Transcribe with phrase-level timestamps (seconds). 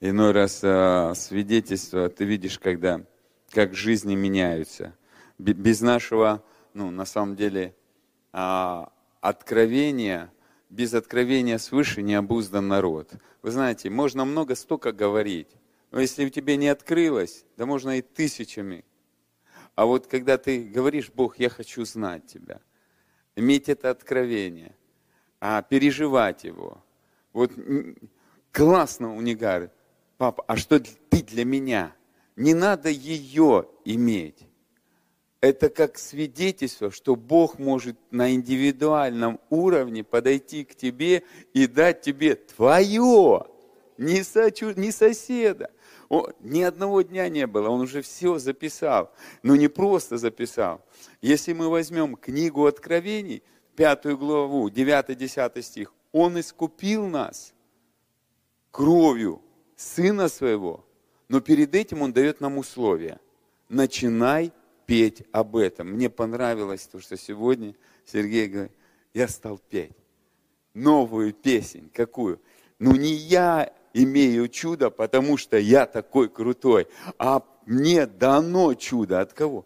[0.00, 3.04] Иной раз э, свидетельство ты видишь, когда,
[3.50, 4.94] как жизни меняются.
[5.38, 6.42] Без нашего,
[6.74, 7.74] ну, на самом деле,
[8.32, 8.84] э,
[9.20, 10.32] откровения,
[10.68, 13.12] без откровения свыше не обуздан народ.
[13.42, 15.56] Вы знаете, можно много столько говорить,
[15.90, 18.84] но если у тебя не открылось, да можно и тысячами.
[19.76, 22.60] А вот когда ты говоришь, Бог, я хочу знать Тебя,
[23.36, 24.74] иметь это откровение,
[25.40, 26.82] а переживать его.
[27.32, 27.52] Вот
[28.52, 29.72] классно у них говорят,
[30.16, 31.94] папа, а что ты для меня?
[32.36, 34.46] Не надо ее иметь.
[35.40, 41.22] Это как свидетельство, что Бог может на индивидуальном уровне подойти к тебе
[41.52, 43.44] и дать тебе твое,
[43.98, 45.70] не, сочу, не соседа.
[46.08, 49.12] О, ни одного дня не было, он уже все записал.
[49.42, 50.84] Но не просто записал.
[51.20, 53.42] Если мы возьмем книгу Откровений,
[53.76, 57.52] пятую главу, 9-10 стих, он искупил нас
[58.70, 59.42] кровью
[59.76, 60.84] Сына Своего,
[61.28, 63.18] но перед этим Он дает нам условия.
[63.68, 64.52] Начинай
[64.86, 65.92] петь об этом.
[65.92, 68.72] Мне понравилось то, что сегодня Сергей говорит,
[69.14, 69.96] я стал петь
[70.74, 71.88] новую песнь.
[71.94, 72.40] Какую?
[72.78, 79.20] Ну не я имею чудо, потому что я такой крутой, а мне дано чудо.
[79.20, 79.64] От кого?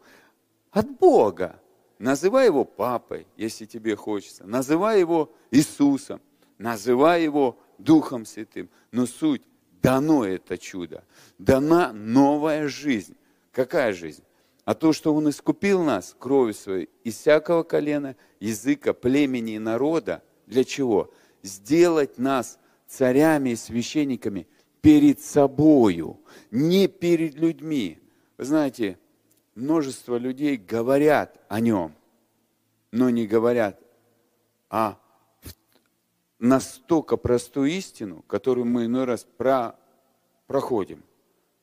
[0.70, 1.60] От Бога.
[1.98, 4.46] Называй его папой, если тебе хочется.
[4.46, 6.20] Называй его Иисусом.
[6.58, 8.68] Называй его Духом Святым.
[8.92, 9.42] Но суть
[9.82, 11.04] дано это чудо,
[11.38, 13.16] дана новая жизнь.
[13.52, 14.22] Какая жизнь?
[14.64, 20.22] А то, что Он искупил нас кровью своей из всякого колена, языка, племени и народа,
[20.46, 21.10] для чего?
[21.42, 24.46] Сделать нас царями и священниками
[24.80, 26.20] перед собою,
[26.50, 27.98] не перед людьми.
[28.36, 28.98] Вы знаете,
[29.54, 31.94] множество людей говорят о нем,
[32.92, 33.80] но не говорят
[34.68, 34.96] о
[36.38, 39.76] настолько простую истину, которую мы иной раз про,
[40.46, 41.02] проходим.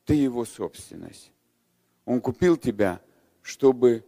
[0.05, 1.31] Ты его собственность.
[2.05, 3.01] Он купил тебя,
[3.41, 4.05] чтобы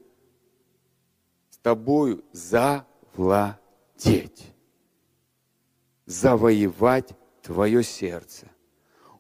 [1.50, 3.58] с тобою завладеть,
[6.06, 7.10] завоевать
[7.42, 8.48] твое сердце.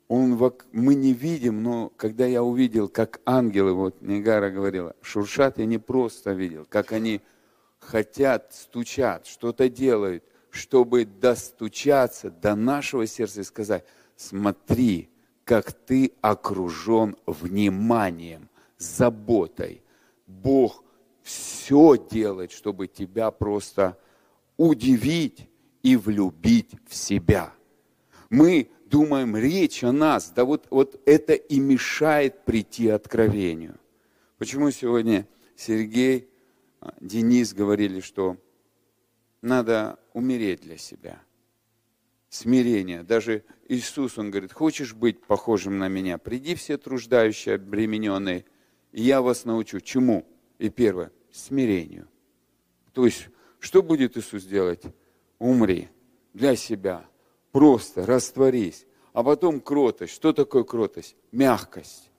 [0.07, 0.39] Он,
[0.71, 5.79] мы не видим, но когда я увидел, как ангелы, вот Негара говорила, шуршат, я не
[5.79, 7.21] просто видел, как они
[7.79, 10.23] хотят, стучат, что-то делают–
[10.57, 13.85] чтобы достучаться до нашего сердца и сказать,
[14.15, 15.09] смотри,
[15.45, 19.81] как ты окружен вниманием, заботой.
[20.25, 20.83] Бог
[21.21, 23.97] все делает, чтобы тебя просто
[24.57, 25.47] удивить
[25.83, 27.53] и влюбить в себя.
[28.29, 33.79] Мы думаем, речь о нас, да вот, вот это и мешает прийти откровению.
[34.37, 36.27] Почему сегодня Сергей,
[36.81, 38.37] а, Денис говорили, что
[39.47, 41.21] надо умереть для себя.
[42.29, 43.03] Смирение.
[43.03, 46.17] Даже Иисус, Он говорит, хочешь быть похожим на меня?
[46.17, 48.45] Приди все труждающие, обремененные,
[48.91, 49.79] и я вас научу.
[49.79, 50.27] Чему?
[50.59, 52.07] И первое, смирению.
[52.93, 54.83] То есть, что будет Иисус делать?
[55.39, 55.89] Умри
[56.33, 57.05] для себя.
[57.51, 58.85] Просто растворись.
[59.13, 60.13] А потом кротость.
[60.13, 61.15] Что такое кротость?
[61.31, 62.11] Мягкость.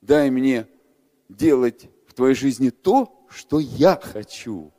[0.00, 0.68] Дай мне
[1.28, 4.72] делать в твоей жизни то, что я хочу.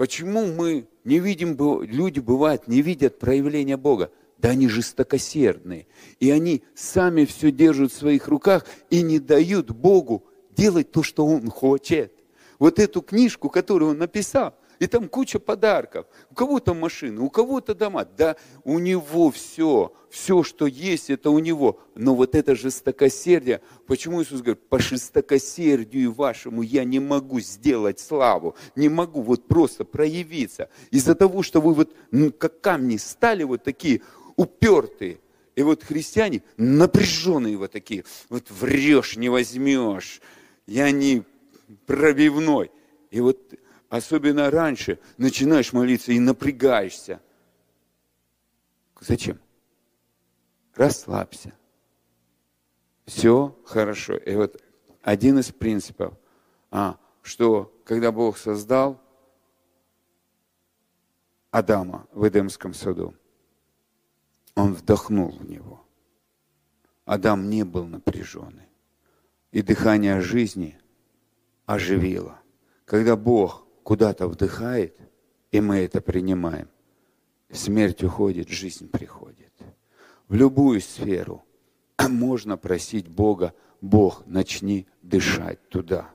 [0.00, 4.10] Почему мы не видим, люди бывают, не видят проявления Бога?
[4.38, 5.88] Да они жестокосердные.
[6.20, 11.26] И они сами все держат в своих руках и не дают Богу делать то, что
[11.26, 12.14] Он хочет.
[12.58, 16.06] Вот эту книжку, которую Он написал, и там куча подарков.
[16.30, 18.04] У кого-то машины, у кого-то дома.
[18.04, 21.78] Да, у него все, все, что есть, это у него.
[21.94, 28.56] Но вот это жестокосердие, почему Иисус говорит, по жестокосердию вашему я не могу сделать славу,
[28.74, 30.70] не могу вот просто проявиться.
[30.90, 34.00] Из-за того, что вы вот ну, как камни стали вот такие
[34.36, 35.18] упертые.
[35.56, 40.22] И вот христиане напряженные вот такие, вот врешь, не возьмешь,
[40.66, 41.22] я не
[41.84, 42.70] пробивной.
[43.10, 43.38] И вот
[43.90, 47.20] особенно раньше, начинаешь молиться и напрягаешься.
[49.00, 49.38] Зачем?
[50.74, 51.52] Расслабься.
[53.04, 54.16] Все хорошо.
[54.16, 54.62] И вот
[55.02, 56.14] один из принципов,
[56.70, 59.00] а, что когда Бог создал
[61.50, 63.14] Адама в Эдемском саду,
[64.54, 65.84] Он вдохнул в него.
[67.06, 68.68] Адам не был напряженный.
[69.50, 70.78] И дыхание жизни
[71.66, 72.38] оживило.
[72.84, 74.96] Когда Бог куда-то вдыхает,
[75.50, 76.68] и мы это принимаем.
[77.50, 79.52] Смерть уходит, жизнь приходит.
[80.28, 81.42] В любую сферу
[82.08, 86.10] можно просить Бога, Бог, начни дышать туда.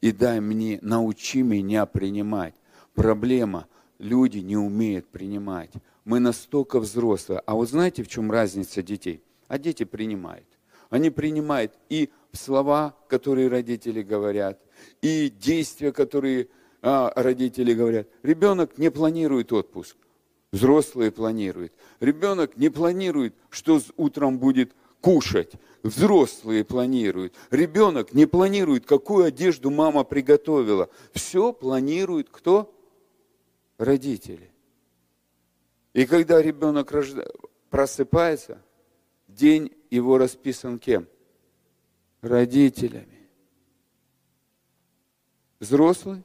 [0.00, 2.54] И дай мне, научи меня принимать.
[2.94, 3.66] Проблема,
[3.98, 5.72] люди не умеют принимать.
[6.04, 7.40] Мы настолько взрослые.
[7.46, 9.22] А вот знаете, в чем разница детей?
[9.48, 10.46] а дети принимают.
[10.90, 14.60] Они принимают и слова, которые родители говорят,
[15.02, 16.48] и действия, которые
[16.82, 18.08] а, родители говорят.
[18.22, 19.96] Ребенок не планирует отпуск,
[20.52, 21.72] взрослые планируют.
[22.00, 25.52] Ребенок не планирует, что утром будет кушать.
[25.82, 27.34] Взрослые планируют.
[27.50, 30.90] Ребенок не планирует, какую одежду мама приготовила.
[31.12, 32.74] Все планирует кто?
[33.78, 34.50] Родители.
[35.92, 37.28] И когда ребенок рожда...
[37.70, 38.60] просыпается,
[39.28, 41.06] день его расписан кем?
[42.22, 43.28] Родителями.
[45.60, 46.22] Взрослый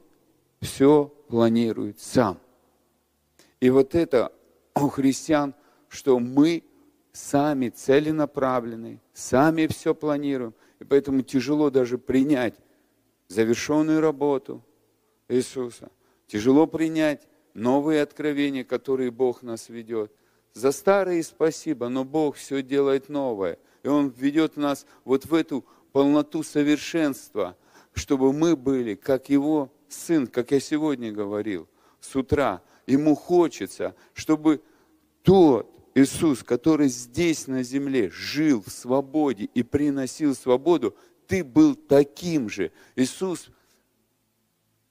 [0.64, 2.40] все планирует сам.
[3.60, 4.32] И вот это
[4.74, 5.54] у христиан,
[5.88, 6.64] что мы
[7.12, 10.54] сами целенаправлены, сами все планируем.
[10.80, 12.54] И поэтому тяжело даже принять
[13.28, 14.64] завершенную работу
[15.28, 15.90] Иисуса.
[16.26, 20.12] Тяжело принять новые откровения, которые Бог нас ведет.
[20.54, 23.58] За старые спасибо, но Бог все делает новое.
[23.82, 27.56] И Он ведет нас вот в эту полноту совершенства,
[27.92, 31.68] чтобы мы были, как Его Сын, как я сегодня говорил,
[32.00, 32.62] с утра.
[32.86, 34.60] Ему хочется, чтобы
[35.22, 40.94] тот Иисус, который здесь на земле жил в свободе и приносил свободу,
[41.26, 42.72] ты был таким же.
[42.96, 43.48] Иисус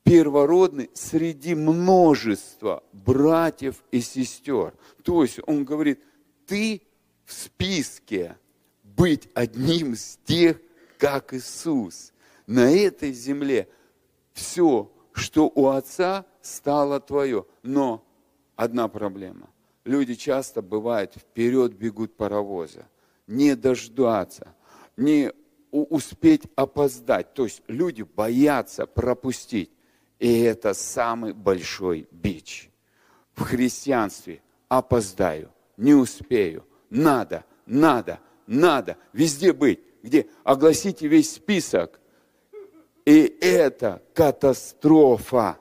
[0.03, 4.73] первородный среди множества братьев и сестер.
[5.03, 6.01] То есть он говорит,
[6.45, 6.81] ты
[7.25, 8.37] в списке
[8.83, 10.59] быть одним из тех,
[10.97, 12.13] как Иисус.
[12.47, 13.67] На этой земле
[14.33, 17.45] все, что у Отца, стало твое.
[17.61, 18.03] Но
[18.55, 19.49] одна проблема
[19.85, 22.87] люди часто бывают вперед бегут паровоза,
[23.27, 24.53] не дождаться,
[24.97, 25.31] не
[25.71, 27.33] успеть опоздать.
[27.33, 29.71] То есть люди боятся пропустить.
[30.19, 32.69] И это самый большой бич.
[33.33, 39.79] В христианстве опоздаю, не успею, надо, надо, надо, везде быть.
[40.03, 41.99] Где огласите весь список.
[43.05, 45.57] И это катастрофа.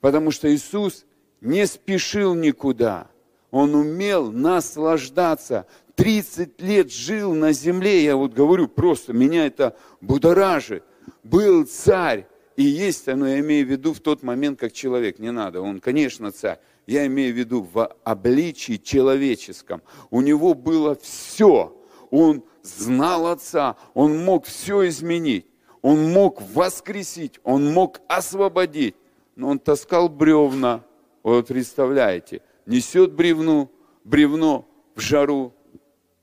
[0.00, 1.04] Потому что Иисус
[1.40, 3.08] не спешил никуда.
[3.50, 5.66] Он умел наслаждаться.
[5.94, 10.82] 30 лет жил на земле, я вот говорю, просто меня это будоражит.
[11.22, 12.26] Был царь,
[12.56, 15.80] и есть оно, я имею в виду в тот момент, как человек, не надо, он,
[15.80, 16.58] конечно, царь.
[16.86, 19.82] Я имею в виду в обличии человеческом.
[20.10, 21.74] У него было все.
[22.10, 25.46] Он знал Отца, он мог все изменить,
[25.84, 28.96] он мог воскресить, он мог освободить.
[29.36, 30.82] Но он таскал бревна,
[31.22, 33.70] вот представляете, несет бревну,
[34.02, 35.52] бревно в жару.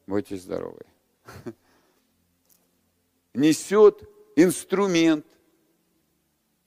[0.08, 0.82] Будьте здоровы.
[3.36, 4.02] Несет
[4.36, 5.28] инструмент,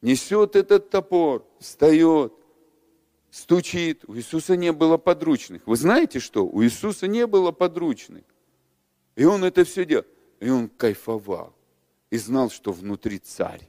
[0.01, 2.33] несет этот топор, встает,
[3.29, 4.05] стучит.
[4.07, 5.67] У Иисуса не было подручных.
[5.67, 6.47] Вы знаете что?
[6.47, 8.23] У Иисуса не было подручных.
[9.17, 10.05] И он это все делал.
[10.39, 11.53] И он кайфовал.
[12.15, 13.69] И знал, что внутри царь.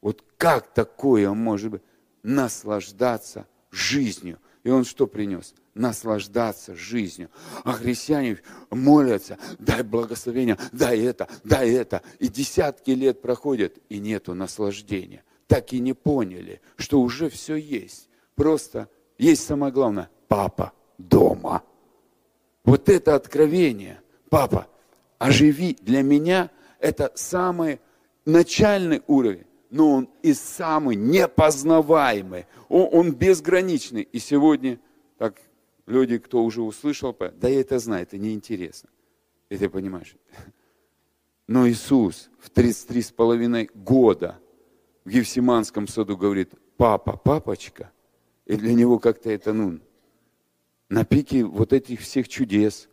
[0.00, 1.82] Вот как такое может быть?
[2.24, 4.40] Наслаждаться жизнью.
[4.64, 5.54] И он что принес?
[5.74, 7.30] Наслаждаться жизнью.
[7.62, 8.40] А христиане
[8.70, 12.02] молятся, дай благословение, дай это, дай это.
[12.18, 15.22] И десятки лет проходят, и нету наслаждения.
[15.46, 18.08] Так и не поняли, что уже все есть.
[18.34, 21.62] Просто есть самое главное, папа дома.
[22.64, 24.66] Вот это откровение, папа,
[25.20, 26.50] оживи для меня,
[26.80, 27.80] это самый
[28.24, 34.02] начальный уровень но он и самый непознаваемый, он, безграничный.
[34.02, 34.80] И сегодня,
[35.16, 35.40] так
[35.86, 38.90] люди, кто уже услышал, да я это знаю, это неинтересно.
[39.48, 40.16] И ты понимаешь.
[41.46, 44.38] Но Иисус в 33 с половиной года
[45.04, 47.90] в Гефсиманском саду говорит, папа, папочка.
[48.46, 49.80] И для него как-то это, ну,
[50.88, 52.88] на пике вот этих всех чудес,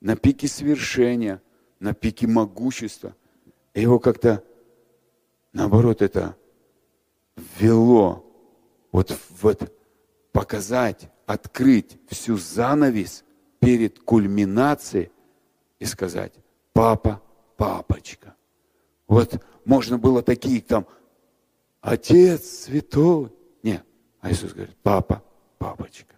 [0.00, 1.40] на пике свершения,
[1.82, 3.14] на пике могущества.
[3.74, 4.42] Его как-то
[5.52, 6.36] Наоборот, это
[7.36, 8.24] ввело
[8.90, 9.70] вот в это
[10.32, 13.24] показать, открыть всю занавес
[13.60, 15.10] перед кульминацией
[15.78, 16.32] и сказать,
[16.72, 17.22] папа,
[17.56, 18.34] папочка.
[19.06, 20.86] Вот можно было такие там,
[21.80, 23.30] отец святой.
[23.62, 23.84] Нет,
[24.20, 25.22] а Иисус говорит, папа,
[25.58, 26.16] папочка.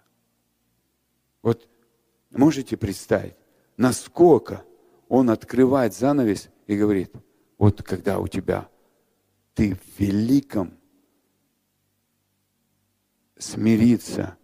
[1.42, 1.68] Вот
[2.30, 3.34] можете представить,
[3.76, 4.64] насколько
[5.08, 7.12] он открывает занавес и говорит,
[7.58, 8.68] вот когда у тебя
[9.54, 10.74] ты в великом
[13.38, 14.36] смириться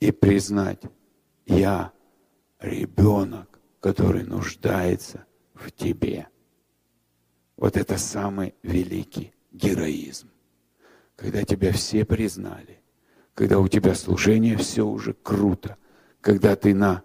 [0.00, 0.82] и признать,
[1.46, 1.92] я
[2.58, 6.28] ребенок, который нуждается в тебе.
[7.56, 10.30] Вот это самый великий героизм.
[11.16, 12.82] Когда тебя все признали,
[13.34, 15.76] когда у тебя служение все уже круто,
[16.20, 17.02] когда ты на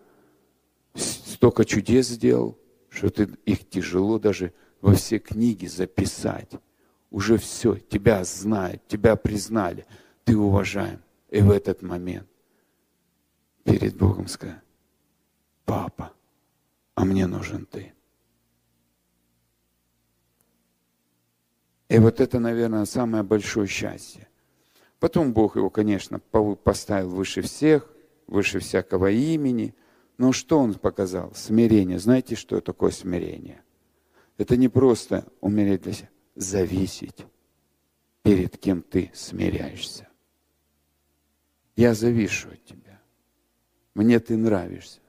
[1.40, 6.52] столько чудес сделал, что ты, их тяжело даже во все книги записать.
[7.12, 9.86] Уже все, тебя знают, тебя признали,
[10.26, 11.02] ты уважаем.
[11.30, 12.28] И в этот момент
[13.64, 14.60] перед Богом сказать,
[15.64, 16.12] папа,
[16.96, 17.94] а мне нужен ты.
[21.88, 24.28] И вот это, наверное, самое большое счастье.
[25.00, 27.90] Потом Бог его, конечно, поставил выше всех,
[28.28, 29.74] выше всякого имени.
[30.20, 31.34] Но что он показал?
[31.34, 31.98] Смирение.
[31.98, 33.64] Знаете, что такое смирение?
[34.38, 37.26] Это не просто умереть для себя, зависеть
[38.22, 40.10] перед кем ты смиряешься.
[41.78, 43.02] Я завишу от тебя.
[43.96, 45.00] Мне ты нравишься.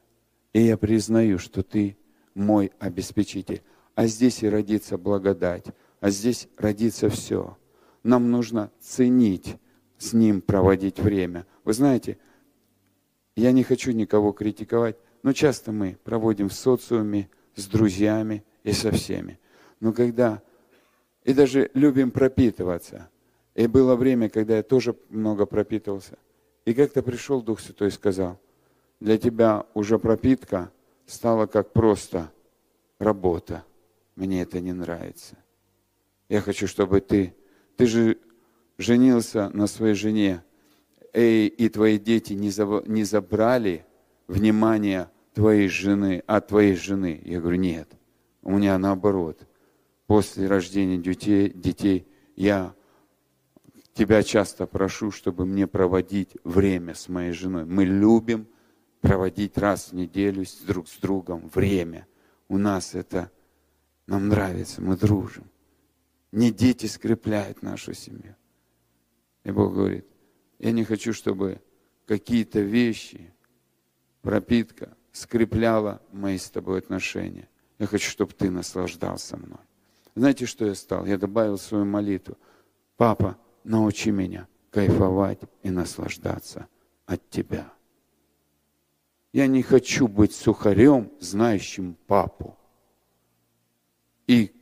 [0.52, 1.98] И я признаю, что ты
[2.34, 3.62] мой обеспечитель.
[3.96, 5.66] А здесь и родится благодать,
[5.98, 7.58] а здесь родится все.
[8.04, 9.56] Нам нужно ценить
[9.98, 11.46] с ним, проводить время.
[11.64, 12.16] Вы знаете,
[13.40, 18.90] я не хочу никого критиковать, но часто мы проводим в социуме с друзьями и со
[18.92, 19.38] всеми.
[19.80, 20.42] Но когда...
[21.24, 23.10] И даже любим пропитываться.
[23.54, 26.18] И было время, когда я тоже много пропитывался.
[26.64, 28.40] И как-то пришел Дух Святой и сказал,
[29.00, 30.70] для тебя уже пропитка
[31.06, 32.32] стала как просто
[32.98, 33.64] работа.
[34.16, 35.36] Мне это не нравится.
[36.28, 37.34] Я хочу, чтобы ты,
[37.76, 38.18] ты же
[38.78, 40.42] женился на своей жене,
[41.14, 43.84] и, и твои дети не, за, не забрали
[44.26, 47.20] внимание твоей жены, от твоей жены.
[47.24, 47.90] Я говорю, нет,
[48.42, 49.46] у меня наоборот.
[50.06, 52.74] После рождения детей, детей я
[53.94, 57.64] тебя часто прошу, чтобы мне проводить время с моей женой.
[57.64, 58.48] Мы любим
[59.00, 62.06] проводить раз в неделю друг с другом время.
[62.48, 63.30] У нас это,
[64.06, 65.44] нам нравится, мы дружим.
[66.32, 68.36] Не дети скрепляют нашу семью.
[69.44, 70.06] И Бог говорит,
[70.60, 71.60] я не хочу, чтобы
[72.04, 73.32] какие-то вещи,
[74.20, 77.48] пропитка скрепляла мои с тобой отношения.
[77.78, 79.60] Я хочу, чтобы ты наслаждался мной.
[80.14, 81.06] Знаете, что я стал?
[81.06, 82.36] Я добавил свою молитву.
[82.98, 86.68] Папа, научи меня кайфовать и наслаждаться
[87.06, 87.72] от тебя.
[89.32, 92.58] Я не хочу быть сухарем, знающим папу.
[94.26, 94.52] И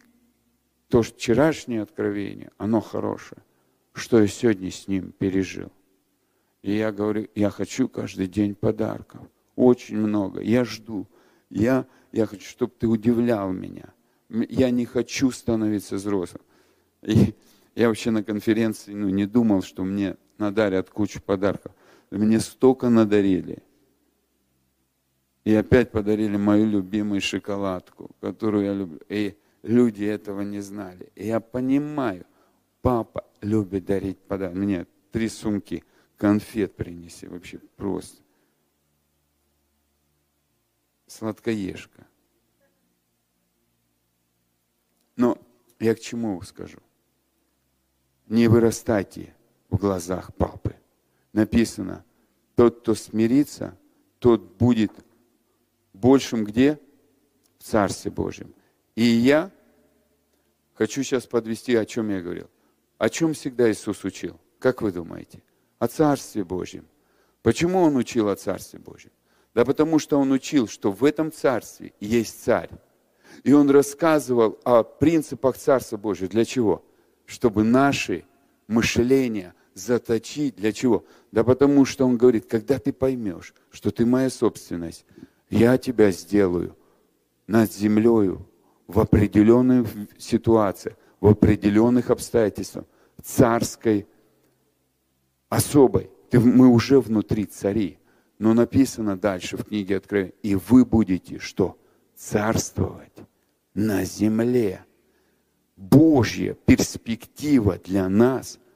[0.88, 3.42] то вчерашнее откровение, оно хорошее,
[3.94, 5.72] что я сегодня с ним пережил.
[6.62, 9.20] И я говорю, я хочу каждый день подарков.
[9.56, 10.40] Очень много.
[10.40, 11.06] Я жду.
[11.50, 13.92] Я, я хочу, чтобы ты удивлял меня.
[14.28, 16.42] Я не хочу становиться взрослым.
[17.02, 17.34] И
[17.74, 21.72] я вообще на конференции ну, не думал, что мне надарят кучу подарков.
[22.10, 23.62] Мне столько надарили.
[25.44, 29.00] И опять подарили мою любимую шоколадку, которую я люблю.
[29.08, 31.10] И люди этого не знали.
[31.14, 32.26] И я понимаю,
[32.82, 34.56] папа любит дарить подарки.
[34.56, 35.84] Мне три сумки
[36.18, 38.22] конфет принеси, вообще просто.
[41.06, 42.06] Сладкоежка.
[45.16, 45.38] Но
[45.78, 46.78] я к чему скажу?
[48.26, 49.34] Не вырастайте
[49.70, 50.76] в глазах папы.
[51.32, 52.04] Написано,
[52.56, 53.78] тот, кто смирится,
[54.18, 54.92] тот будет
[55.94, 56.78] большим где?
[57.58, 58.54] В Царстве Божьем.
[58.94, 59.50] И я
[60.74, 62.50] хочу сейчас подвести, о чем я говорил.
[62.98, 64.38] О чем всегда Иисус учил?
[64.58, 65.42] Как вы думаете?
[65.78, 66.86] О Царстве Божьем.
[67.42, 69.12] Почему Он учил о Царстве Божьем?
[69.54, 72.70] Да потому что Он учил, что в этом Царстве есть Царь.
[73.44, 76.28] И Он рассказывал о принципах Царства Божьего.
[76.28, 76.84] Для чего?
[77.26, 78.24] Чтобы наши
[78.66, 80.56] мышления заточить.
[80.56, 81.04] Для чего?
[81.32, 85.04] Да потому что Он говорит, когда ты поймешь, что ты моя собственность,
[85.50, 86.76] я тебя сделаю
[87.46, 88.46] над землею
[88.86, 92.84] в определенных ситуациях, в определенных обстоятельствах,
[93.22, 94.06] царской
[95.48, 96.10] особой.
[96.30, 97.98] Ты, мы уже внутри царей.
[98.38, 101.76] Но написано дальше в книге Откровения, и вы будете что?
[102.14, 103.16] Царствовать
[103.74, 104.84] на земле.
[105.76, 108.58] Божья перспектива для нас–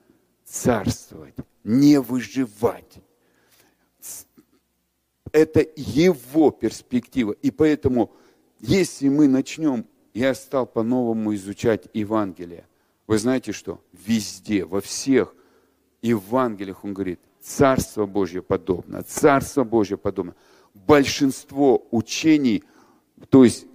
[0.53, 2.99] царствовать, не выживать.
[5.33, 7.33] Это его перспектива.
[7.33, 8.13] И поэтому,
[8.61, 12.67] если мы начнем, я стал по-новому изучать Евангелие.
[13.07, 13.83] Вы знаете что?
[13.93, 15.35] Везде, во всех
[16.03, 20.35] Евангелиях он говорит, Царство Божье подобно, Царство Божье подобно.
[20.75, 22.65] Большинство учений,
[23.31, 23.67] то есть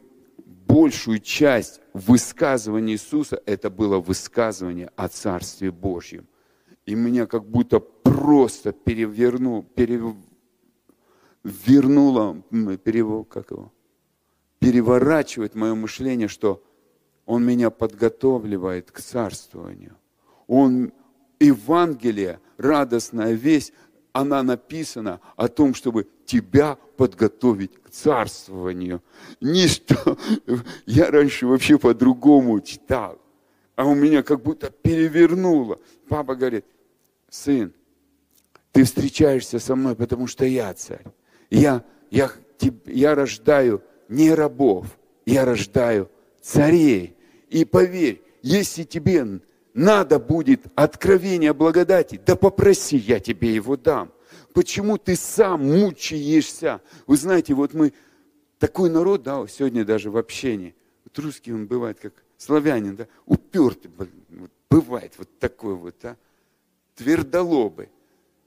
[0.67, 6.27] большую часть высказывания Иисуса, это было высказывание о Царстве Божьем.
[6.85, 9.63] И меня как будто просто перевернул,
[11.43, 12.41] перевернуло,
[12.83, 13.71] перев, как его,
[14.59, 16.63] переворачивает мое мышление, что
[17.25, 19.97] Он меня подготавливает к царствованию.
[20.47, 20.93] Он,
[21.39, 23.73] Евангелие, радостная весть,
[24.11, 29.01] она написана о том, чтобы тебя подготовить к царствованию.
[29.39, 30.17] Не что
[30.85, 33.21] я раньше вообще по-другому читал,
[33.75, 35.79] а у меня как будто перевернуло.
[36.09, 36.65] Папа говорит,
[37.29, 37.71] сын,
[38.71, 41.05] ты встречаешься со мной, потому что я царь.
[41.49, 42.31] Я, я,
[42.85, 44.87] я рождаю не рабов,
[45.25, 46.09] я рождаю
[46.41, 47.15] царей.
[47.49, 49.41] И поверь, если тебе
[49.77, 54.11] надо будет откровение благодати, да попроси, я тебе его дам.
[54.51, 56.81] Почему ты сам мучаешься?
[57.05, 57.93] Вы знаете, вот мы
[58.57, 60.73] такой народ, да, сегодня даже в общении.
[61.05, 63.91] Вот русский он бывает как славянин, да, упертый,
[64.67, 66.17] бывает вот такой вот, а,
[66.95, 67.89] твердолобый.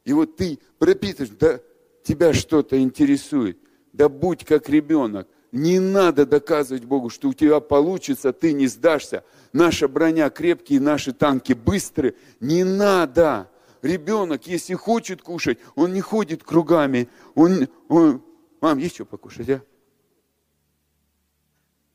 [0.04, 1.60] И вот ты пропитываешь, да,
[2.02, 3.56] тебя что-то интересует,
[3.92, 5.28] да будь как ребенок.
[5.52, 9.24] Не надо доказывать Богу, что у тебя получится, ты не сдашься.
[9.52, 12.14] Наша броня крепкие, наши танки быстрые.
[12.38, 13.50] Не надо
[13.82, 17.08] ребенок, если хочет кушать, он не ходит кругами.
[17.34, 18.22] Он, он,
[18.60, 19.62] мам, есть что покушать, а?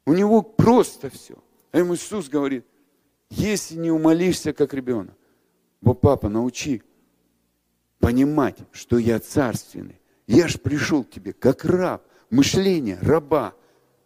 [0.05, 1.35] У него просто все.
[1.71, 2.65] А ему Иисус говорит,
[3.29, 5.15] если не умолишься, как ребенок,
[5.81, 6.83] во папа, научи
[7.99, 9.99] понимать, что я царственный.
[10.27, 13.53] Я ж пришел к тебе как раб, мышление раба,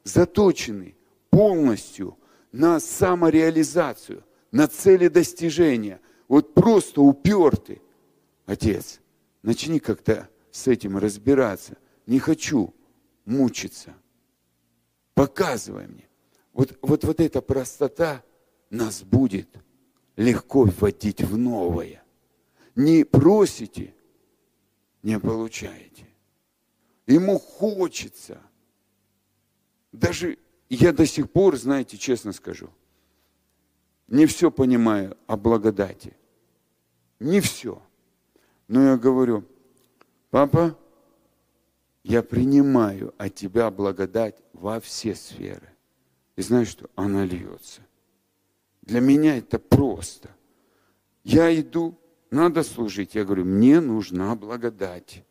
[0.04, 0.96] заточенный
[1.30, 2.18] полностью
[2.52, 6.00] на самореализацию, на цели достижения–
[6.30, 7.82] вот просто упертый.
[8.46, 9.02] Отец,
[9.42, 11.76] начни как-то с этим разбираться.
[12.06, 12.74] Не хочу
[13.26, 13.96] мучиться.
[15.16, 16.08] Показывай мне.
[16.54, 18.24] Вот, вот, вот эта простота
[18.70, 19.50] нас будет
[20.16, 22.04] легко вводить в новое.
[22.76, 23.94] Не просите,
[25.02, 26.09] не получаете.
[27.10, 28.40] Ему хочется.
[29.92, 30.38] Даже
[30.70, 32.70] я до сих пор, знаете, честно скажу,
[34.08, 36.16] не все понимаю о благодати.
[37.20, 37.82] Не все.
[38.68, 39.44] Но я говорю,
[40.30, 40.78] папа,
[42.04, 45.68] я принимаю от тебя благодать во все сферы.
[46.36, 46.92] И знаешь что?
[46.94, 47.82] Она льется.
[48.84, 50.30] Для меня это просто.
[51.24, 51.98] Я иду,
[52.30, 53.16] надо служить.
[53.16, 55.24] Я говорю, мне нужна благодать.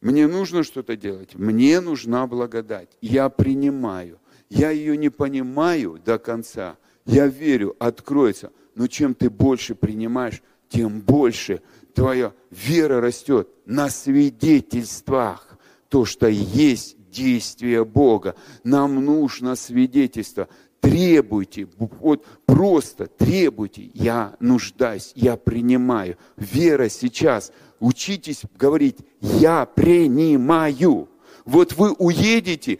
[0.00, 1.34] Мне нужно что-то делать.
[1.34, 2.88] Мне нужна благодать.
[3.00, 4.18] Я принимаю.
[4.48, 6.76] Я ее не понимаю до конца.
[7.04, 8.50] Я верю, откроется.
[8.74, 11.60] Но чем ты больше принимаешь, тем больше
[11.94, 15.58] твоя вера растет на свидетельствах.
[15.88, 18.36] То, что есть действие Бога.
[18.64, 20.48] Нам нужно свидетельство.
[20.80, 23.90] Требуйте, вот просто требуйте.
[23.92, 26.16] Я нуждаюсь, я принимаю.
[26.36, 27.52] Вера сейчас.
[27.80, 31.08] Учитесь говорить, я принимаю.
[31.44, 32.78] Вот вы уедете,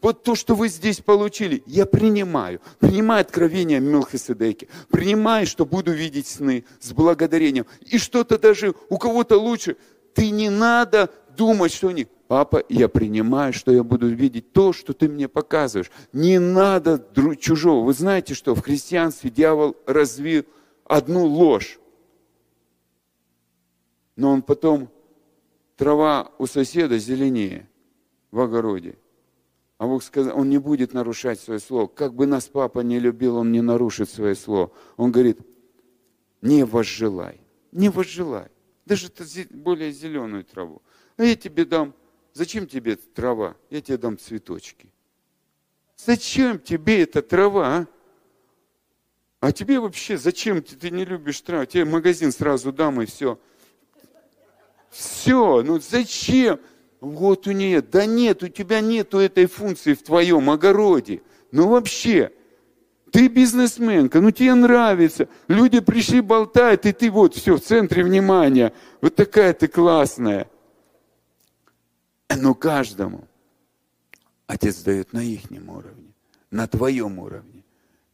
[0.00, 2.60] вот то, что вы здесь получили, я принимаю.
[2.78, 4.68] Принимаю откровение Мелхиседеки.
[4.90, 7.66] Принимаю, что буду видеть сны с благодарением.
[7.84, 9.76] И что-то даже у кого-то лучше.
[10.14, 12.06] Ты не надо думать, что они...
[12.28, 15.90] Папа, я принимаю, что я буду видеть то, что ты мне показываешь.
[16.12, 17.02] Не надо
[17.40, 17.86] чужого.
[17.86, 20.44] Вы знаете, что в христианстве дьявол развил
[20.84, 21.80] одну ложь.
[24.14, 24.90] Но он потом,
[25.76, 27.66] трава у соседа зеленее
[28.30, 28.98] в огороде.
[29.78, 31.86] А Бог сказал, он не будет нарушать свое слово.
[31.86, 34.70] Как бы нас папа не любил, он не нарушит свое слово.
[34.98, 35.38] Он говорит,
[36.42, 37.40] не возжелай,
[37.72, 38.48] не возжелай.
[38.84, 39.10] Даже
[39.50, 40.82] более зеленую траву.
[41.16, 41.94] А я тебе дам,
[42.38, 43.56] зачем тебе трава?
[43.68, 44.92] Я тебе дам цветочки.
[45.96, 47.86] Зачем тебе эта трава, а?
[49.40, 51.64] А тебе вообще зачем ты, не любишь траву?
[51.64, 53.38] Тебе магазин сразу дам и все.
[54.90, 56.60] Все, ну зачем?
[57.00, 57.82] Вот у нее.
[57.82, 61.22] Да нет, у тебя нету этой функции в твоем огороде.
[61.50, 62.32] Ну вообще,
[63.10, 65.28] ты бизнесменка, ну тебе нравится.
[65.48, 68.72] Люди пришли, болтают, и ты вот все в центре внимания.
[69.00, 70.48] Вот такая ты классная.
[72.36, 73.26] Но каждому
[74.46, 76.14] Отец дает на их уровне,
[76.50, 77.64] на твоем уровне.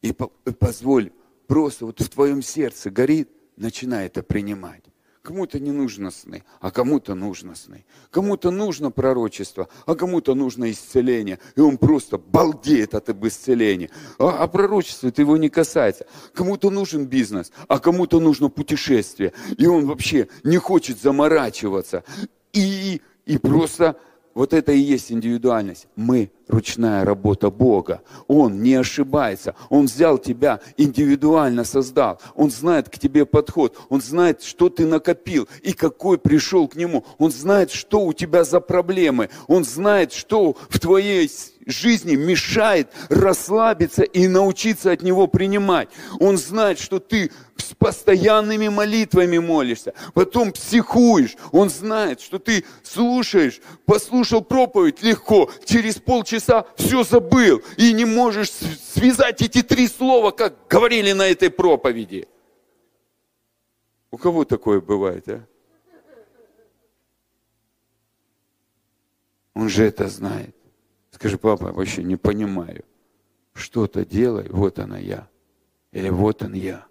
[0.02, 1.12] И позволь,
[1.46, 4.82] просто вот в твоем сердце горит, начинай это принимать.
[5.22, 7.86] Кому-то не нужно сны, а кому-то нужно сны.
[8.10, 11.38] Кому-то нужно пророчество, а кому-то нужно исцеление.
[11.56, 13.90] И он просто балдеет от об исцелении.
[14.18, 16.06] А, а пророчество это его не касается.
[16.34, 19.32] Кому-то нужен бизнес, а кому-то нужно путешествие.
[19.56, 22.04] И он вообще не хочет заморачиваться.
[22.52, 23.96] И, и просто
[24.34, 25.86] вот это и есть индивидуальность.
[25.94, 28.02] Мы ручная работа Бога.
[28.26, 29.54] Он не ошибается.
[29.70, 32.20] Он взял тебя, индивидуально создал.
[32.34, 33.78] Он знает к тебе подход.
[33.88, 37.04] Он знает, что ты накопил и какой пришел к нему.
[37.18, 39.30] Он знает, что у тебя за проблемы.
[39.46, 41.30] Он знает, что в твоей
[41.66, 45.88] жизни мешает расслабиться и научиться от него принимать.
[46.20, 51.36] Он знает, что ты с постоянными молитвами молишься, потом психуешь.
[51.52, 58.50] Он знает, что ты слушаешь, послушал проповедь легко, через полчаса все забыл и не можешь
[58.50, 62.28] связать эти три слова, как говорили на этой проповеди.
[64.10, 65.44] У кого такое бывает, а?
[69.54, 70.54] Он же это знает.
[71.14, 72.84] Скажи, папа, вообще не понимаю.
[73.52, 75.28] Что-то делай, вот она я.
[75.92, 76.86] Или вот он я.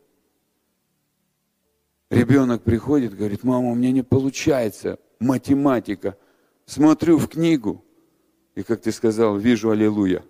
[2.10, 6.18] Ребенок приходит, говорит, мама, у меня не получается математика.
[6.66, 7.84] Смотрю в книгу,
[8.56, 10.24] и, как ты сказал, вижу аллилуйя.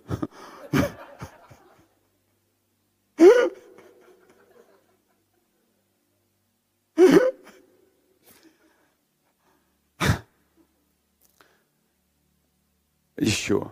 [13.18, 13.72] Еще.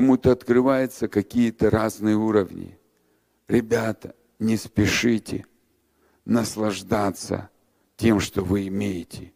[0.00, 2.78] Кому-то открываются какие-то разные уровни.
[3.48, 5.44] Ребята, не спешите
[6.24, 7.50] наслаждаться
[7.96, 9.34] тем, что вы имеете.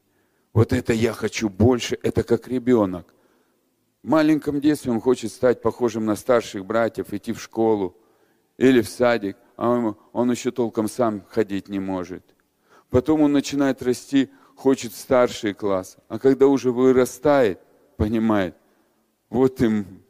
[0.55, 3.13] Вот это я хочу больше, это как ребенок.
[4.03, 7.95] В маленьком детстве он хочет стать похожим на старших братьев, идти в школу
[8.57, 12.25] или в садик, а он, он еще толком сам ходить не может.
[12.89, 17.61] Потом он начинает расти, хочет старший класс, а когда уже вырастает,
[17.99, 18.57] понимает,
[19.29, 20.04] вот им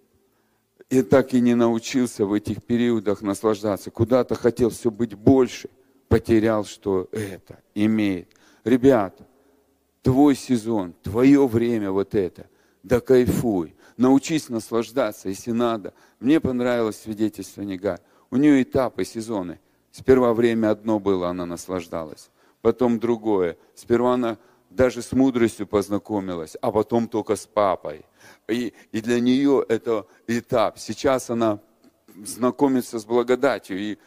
[0.91, 3.91] и так и не научился в этих периодах наслаждаться.
[3.91, 5.69] Куда-то хотел все быть больше,
[6.09, 8.29] потерял, что это имеет.
[8.65, 9.27] Ребята,
[10.03, 12.47] твой сезон, твое время вот это,
[12.83, 13.75] да кайфуй.
[13.97, 15.95] Научись наслаждаться, если надо.
[16.19, 18.01] Мне понравилось свидетельство Нега.
[18.31, 19.61] У нее этапы, сезоны.
[19.93, 22.31] Сперва время одно было, она наслаждалась.
[22.63, 23.57] Потом другое.
[23.75, 24.39] Сперва она
[24.75, 28.05] даже с мудростью познакомилась, а потом только с папой.
[28.49, 30.79] И, и для нее это этап.
[30.79, 31.61] Сейчас она
[32.25, 33.79] знакомится с благодатью.
[33.79, 33.99] И,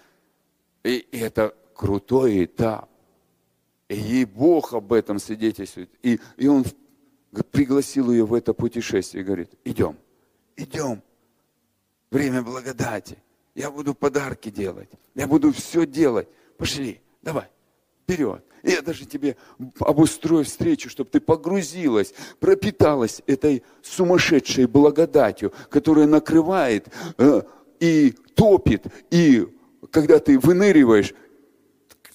[0.84, 2.90] и, и это крутой этап.
[3.88, 5.90] И ей Бог об этом свидетельствует.
[6.04, 6.66] И, и он
[7.52, 9.98] пригласил ее в это путешествие и говорит, идем,
[10.58, 11.02] идем.
[12.12, 13.18] Время благодати.
[13.56, 14.90] Я буду подарки делать.
[15.16, 16.28] Я буду все делать.
[16.58, 17.50] Пошли, давай,
[18.08, 18.42] вперед.
[18.64, 19.36] Я даже тебе
[19.80, 27.42] обустрою встречу, чтобы ты погрузилась, пропиталась этой сумасшедшей благодатью, которая накрывает э,
[27.80, 29.48] и топит, и
[29.92, 31.14] когда ты выныриваешь,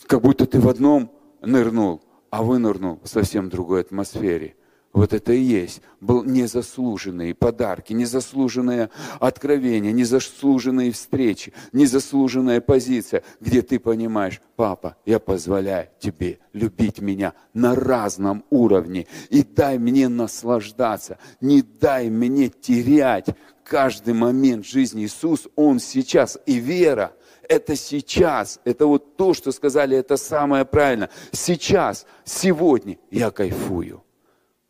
[0.06, 4.56] как будто ты в одном нырнул, а вынырнул в совсем другой атмосфере–
[4.92, 5.80] вот это и есть.
[6.00, 15.88] Был незаслуженные подарки, незаслуженное откровение, незаслуженные встречи, незаслуженная позиция, где ты понимаешь, папа, я позволяю
[15.98, 19.06] тебе любить меня на разном уровне.
[19.30, 23.26] И дай мне наслаждаться, не дай мне терять
[23.64, 25.04] каждый момент жизни.
[25.04, 27.12] Иисус, Он сейчас и вера,
[27.48, 31.10] это сейчас, это вот то, что сказали, это самое правильное.
[31.32, 34.02] Сейчас, сегодня я кайфую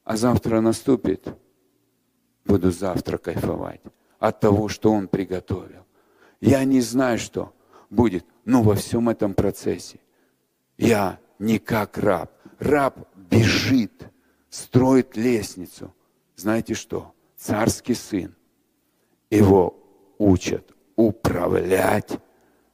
[0.04, 1.28] а завтра наступит,
[2.44, 3.80] буду завтра кайфовать
[4.18, 5.84] от того, что Он приготовил.
[6.40, 7.52] Я не знаю, что
[7.90, 10.00] будет, но во всем этом процессе
[10.76, 12.32] я не как раб.
[12.58, 14.08] Раб бежит,
[14.48, 15.94] строит лестницу.
[16.36, 17.12] Знаете что?
[17.36, 18.34] Царский сын.
[19.30, 19.76] Его
[20.18, 22.18] учат управлять,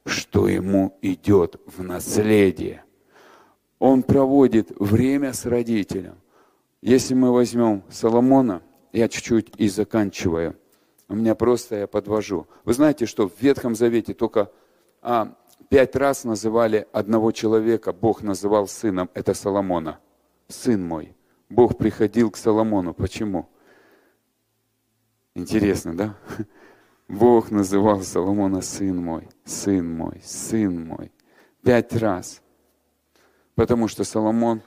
[0.05, 2.83] что ему идет в наследие.
[3.79, 6.17] Он проводит время с родителем.
[6.81, 8.61] Если мы возьмем Соломона,
[8.93, 10.55] я чуть-чуть и заканчиваю.
[11.09, 12.47] У меня просто я подвожу.
[12.63, 14.51] Вы знаете, что в Ветхом Завете только
[15.01, 15.35] а,
[15.69, 19.99] пять раз называли одного человека, Бог называл сыном, это Соломона.
[20.47, 21.15] Сын мой.
[21.49, 22.93] Бог приходил к Соломону.
[22.93, 23.49] Почему?
[25.35, 26.15] Интересно, да?
[27.07, 31.11] Бог называл Соломона сын мой, сын мой, сын мой.
[31.63, 32.41] Пять раз.
[33.55, 34.61] Потому что Соломон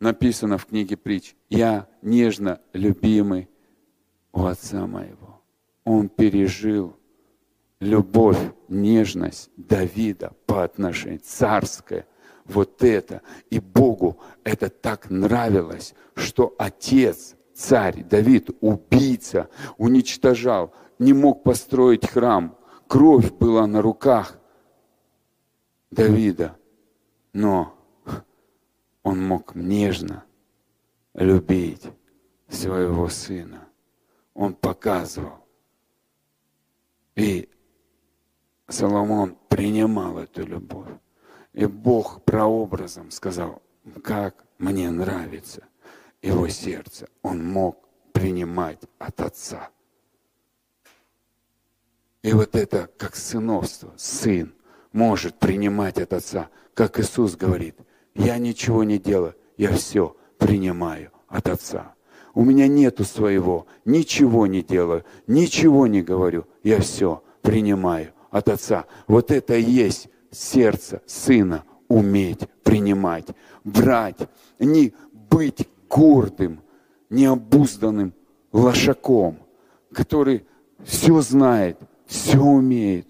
[0.00, 3.48] написано в книге притч, я нежно любимый
[4.32, 5.42] у отца моего.
[5.84, 6.96] Он пережил
[7.80, 12.06] любовь, нежность Давида по отношению, царское,
[12.44, 13.22] вот это.
[13.50, 22.56] И Богу это так нравилось, что отец, царь Давид, убийца, уничтожал, не мог построить храм.
[22.86, 24.38] Кровь была на руках
[25.90, 26.56] Давида.
[27.32, 27.79] Но
[29.02, 30.24] он мог нежно
[31.14, 31.86] любить
[32.48, 33.68] своего сына.
[34.34, 35.46] Он показывал.
[37.16, 37.48] И
[38.68, 40.88] Соломон принимал эту любовь.
[41.52, 43.62] И Бог прообразом сказал,
[44.04, 45.66] как мне нравится
[46.22, 47.08] его сердце.
[47.22, 49.70] Он мог принимать от Отца.
[52.22, 53.92] И вот это как сыновство.
[53.96, 54.54] Сын
[54.92, 56.50] может принимать от Отца.
[56.74, 57.76] Как Иисус говорит,
[58.14, 61.94] я ничего не делаю, я все принимаю от Отца.
[62.34, 68.86] У меня нету своего, ничего не делаю, ничего не говорю, я все принимаю от Отца.
[69.06, 73.26] Вот это и есть сердце Сына, уметь принимать,
[73.64, 76.60] брать, не быть гордым,
[77.10, 78.14] необузданным
[78.52, 79.38] лошаком,
[79.92, 80.44] который
[80.84, 83.08] все знает, все умеет,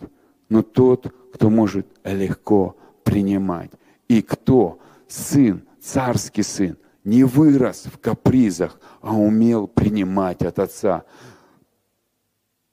[0.49, 3.71] но тот, кто может легко принимать.
[4.09, 4.79] И кто
[5.11, 11.05] сын, царский сын, не вырос в капризах, а умел принимать от Отца.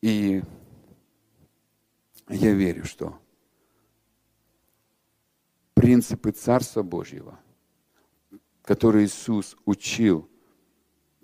[0.02, 0.43] И
[2.30, 3.17] я верю, что
[5.73, 7.39] принципы Царства Божьего,
[8.63, 10.30] которые Иисус учил,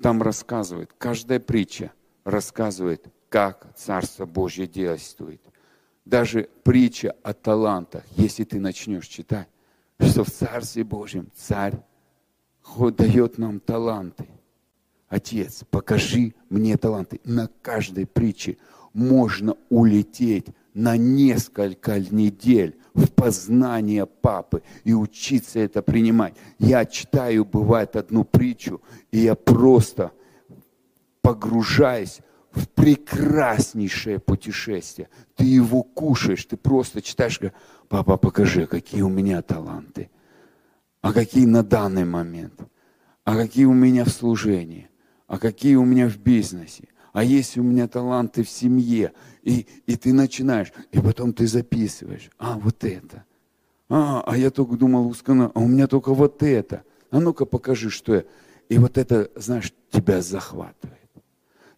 [0.01, 1.91] там рассказывает, каждая притча
[2.23, 5.41] рассказывает, как Царство Божье действует.
[6.05, 9.47] Даже притча о талантах, если ты начнешь читать,
[9.99, 11.79] что в Царстве Божьем Царь
[12.97, 14.27] дает нам таланты.
[15.07, 17.19] Отец, покажи мне таланты.
[17.23, 18.57] На каждой притче
[18.93, 26.35] можно улететь на несколько недель в познание папы и учиться это принимать.
[26.57, 30.11] Я читаю, бывает, одну притчу, и я просто
[31.21, 32.19] погружаюсь
[32.53, 35.09] в прекраснейшее путешествие.
[35.35, 37.57] Ты его кушаешь, ты просто читаешь, говоришь,
[37.89, 40.09] папа, покажи, какие у меня таланты,
[41.01, 42.61] а какие на данный момент,
[43.23, 44.89] а какие у меня в служении,
[45.27, 49.13] а какие у меня в бизнесе, а есть у меня таланты в семье.
[49.41, 53.25] И, и ты начинаешь, и потом ты записываешь, а вот это,
[53.89, 56.83] а, а я только думал, ускана, а у меня только вот это.
[57.11, 58.23] А ну-ка покажи, что я.
[58.69, 61.02] И вот это, знаешь, тебя захватывает.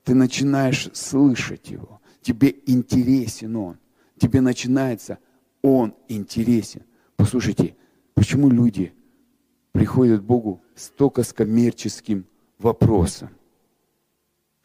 [0.06, 2.00] Ты начинаешь слышать его.
[2.22, 3.78] Тебе интересен он.
[4.18, 5.20] Тебе начинается
[5.62, 6.84] он интересен.
[7.18, 7.76] Послушайте,
[8.14, 8.94] почему люди
[9.74, 12.26] приходят к Богу столько с коммерческим
[12.60, 13.30] вопросом?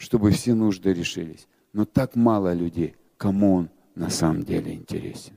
[0.00, 1.46] чтобы все нужды решились.
[1.74, 5.34] Но так мало людей, кому он на самом деле интересен.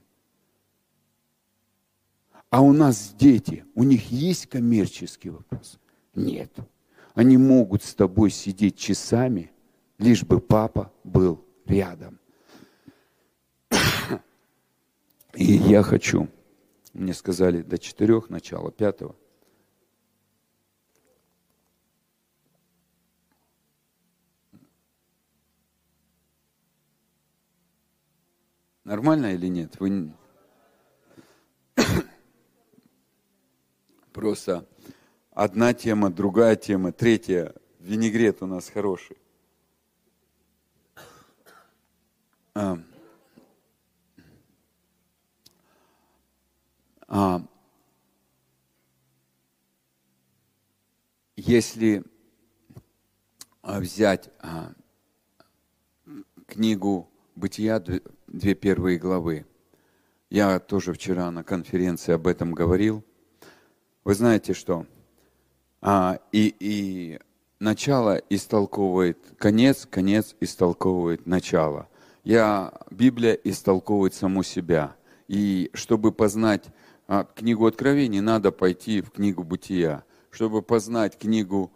[2.49, 5.79] А у нас дети, у них есть коммерческий вопрос?
[6.15, 6.55] Нет.
[7.13, 9.51] Они могут с тобой сидеть часами,
[9.97, 12.19] лишь бы папа был рядом.
[15.33, 16.29] И я хочу,
[16.93, 19.15] мне сказали до четырех, начала пятого,
[28.83, 29.79] Нормально или нет?
[29.79, 30.11] Вы...
[34.11, 34.67] Просто
[35.31, 37.55] одна тема, другая тема, третья.
[37.79, 39.17] Винегрет у нас хороший.
[42.55, 42.77] А,
[47.07, 47.41] а,
[51.35, 52.03] если
[53.63, 54.73] взять а,
[56.45, 57.83] книгу Бытия,
[58.27, 59.47] две первые главы.
[60.29, 63.03] Я тоже вчера на конференции об этом говорил.
[64.03, 64.85] Вы знаете что?
[65.81, 67.19] А, и, и
[67.59, 71.89] начало истолковывает конец, конец истолковывает начало.
[72.23, 74.95] Я, Библия истолковывает саму себя.
[75.27, 76.65] И чтобы познать
[77.07, 80.03] а, книгу Откровений, надо пойти в книгу Бытия.
[80.31, 81.71] Чтобы познать книгу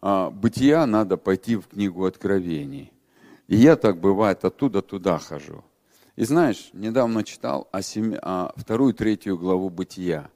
[0.00, 2.92] а, Бытия, надо пойти в книгу Откровений.
[3.46, 5.64] И я так бывает оттуда туда хожу.
[6.16, 10.30] И знаешь, недавно читал о, семи, о вторую, третью главу Бытия.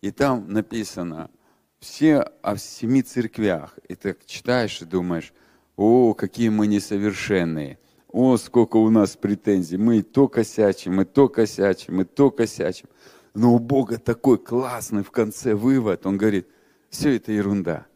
[0.00, 1.30] И там написано
[1.78, 3.78] все о семи церквях.
[3.88, 5.32] И так читаешь и думаешь,
[5.76, 7.78] о, какие мы несовершенные.
[8.12, 9.76] О, сколько у нас претензий.
[9.76, 12.88] Мы и то косячим, и то косячим, и то косячим.
[13.34, 16.06] Но у Бога такой классный в конце вывод.
[16.06, 16.48] Он говорит,
[16.88, 17.86] все это ерунда.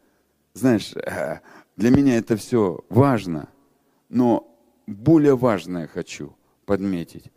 [0.52, 1.40] Знаешь, э,
[1.76, 3.48] для меня это все важно,
[4.08, 7.32] но более важное хочу– подметить.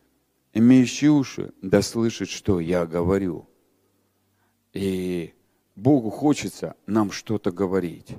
[0.53, 3.49] Имеющий уши да слышит, что я говорю.
[4.73, 5.33] И
[5.75, 8.15] Богу хочется нам что-то говорить.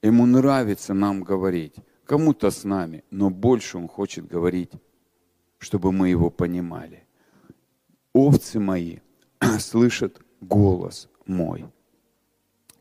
[0.00, 1.76] Ему нравится нам говорить.
[2.10, 4.72] Кому-то с нами, но больше Он хочет говорить,
[5.58, 7.04] чтобы мы Его понимали.
[8.12, 8.98] Овцы мои
[9.60, 11.66] слышат голос мой.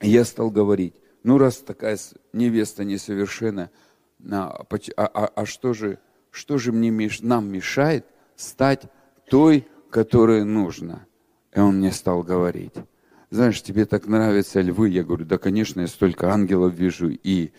[0.01, 1.99] Я стал говорить, ну раз такая
[2.33, 3.69] невеста несовершенная,
[4.31, 4.65] а,
[4.97, 5.99] а, а, а что же
[6.31, 8.81] что же мне, нам мешает стать
[9.29, 11.05] той, которая нужна?
[11.53, 12.73] И он мне стал говорить,
[13.29, 14.89] знаешь, тебе так нравятся львы?
[14.89, 17.51] Я говорю, да, конечно, я столько ангелов вижу, и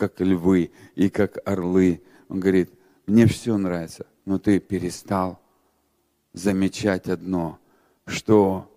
[0.00, 2.02] как львы, и как орлы.
[2.30, 2.72] Он говорит,
[3.06, 5.38] мне все нравится, но ты перестал
[6.32, 7.58] замечать одно,
[8.06, 8.72] что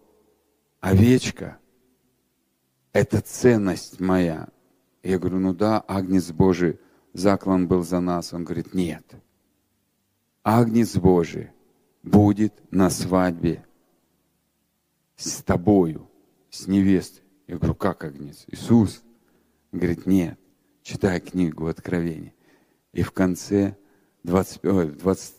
[0.82, 1.58] овечка–
[2.92, 4.50] это ценность моя.
[5.02, 6.80] Я говорю, ну да, Агнец Божий,
[7.14, 8.34] заклан был за нас.
[8.34, 9.06] Он говорит, нет.
[10.44, 11.52] Агнец Божий
[12.04, 13.66] будет на свадьбе
[15.16, 16.10] с тобою,
[16.50, 17.24] с невестой.
[17.48, 18.44] Я говорю, как Агнец?
[18.48, 19.04] Иисус.
[19.72, 20.38] Он говорит, нет.
[20.84, 22.34] Читай книгу Откровения.
[22.92, 23.78] И в конце
[24.24, 25.36] 20, 20,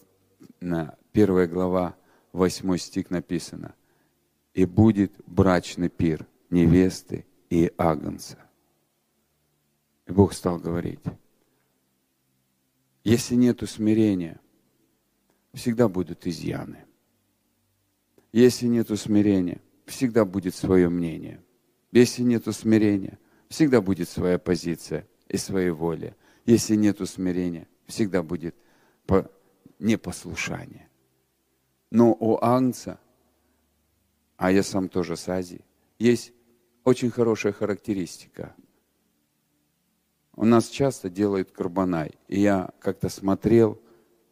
[0.61, 1.95] на 1 глава,
[2.33, 3.75] 8 стих написано.
[4.55, 8.39] И будет брачный пир невесты и агнца.
[10.07, 11.01] И Бог стал говорить,
[13.03, 14.41] если нет смирения,
[15.53, 16.85] всегда будут изъяны.
[18.33, 21.43] Если нет смирения, всегда будет свое мнение.
[21.93, 26.15] Если нет смирения, всегда будет своя позиция и своя воля.
[26.47, 28.55] Если нет смирения, всегда будет
[29.81, 30.89] непослушание.
[31.91, 33.01] Но у Агнца,
[34.37, 35.65] а я сам тоже с Азии,
[35.99, 36.33] есть
[36.85, 38.55] очень хорошая характеристика.
[40.37, 42.13] У нас часто делают карбонай.
[42.29, 43.81] И я как-то смотрел,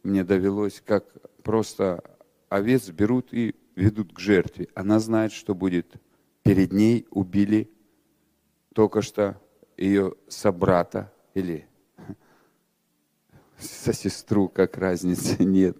[0.03, 1.05] мне довелось, как
[1.43, 2.01] просто
[2.47, 4.69] овец берут и ведут к жертве.
[4.73, 5.95] Она знает, что будет.
[6.43, 7.69] Перед ней убили
[8.73, 9.42] только что
[9.83, 11.67] ее собрата или
[13.57, 15.77] со сестру, как разницы нет.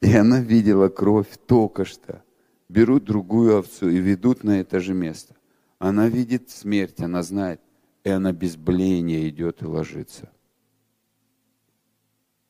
[0.00, 2.22] И она видела кровь только что.
[2.68, 5.36] Берут другую овцу и ведут на это же место.
[5.78, 7.60] Она видит смерть, она знает,
[8.04, 10.30] и она без бления идет и ложится.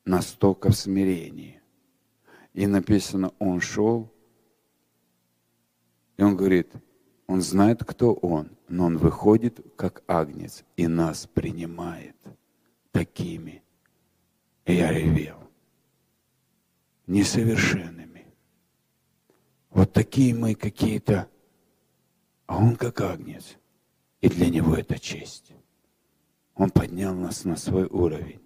[0.05, 1.61] Настолько в смирении.
[2.53, 4.13] И написано, он шел,
[6.17, 6.73] и он говорит,
[7.33, 12.15] он знает, кто он, но он выходит как агнец и нас принимает
[12.91, 13.63] такими.
[14.67, 15.39] И я ревел.
[17.07, 18.27] Несовершенными.
[19.71, 21.27] Вот такие мы какие-то,
[22.47, 23.57] а он как агнец.
[24.21, 25.55] И для него это честь.
[26.55, 28.43] Он поднял нас на свой уровень,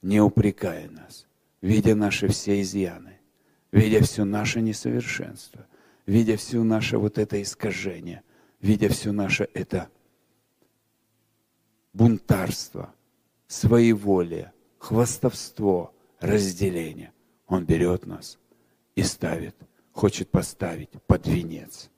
[0.00, 1.26] не упрекая нас,
[1.60, 3.20] видя наши все изъяны,
[3.72, 5.66] видя все наше несовершенство,
[6.06, 8.22] видя все наше вот это искажение,
[8.60, 9.90] видя все наше это
[11.92, 12.94] бунтарство,
[13.46, 17.12] своеволие, хвастовство, разделение.
[17.46, 18.38] Он берет нас
[18.94, 19.56] и ставит,
[19.92, 21.90] хочет поставить под венец.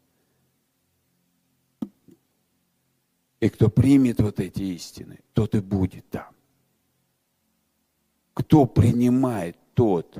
[3.40, 6.35] И кто примет вот эти истины, тот и будет там.
[8.35, 10.18] Кто принимает, тот.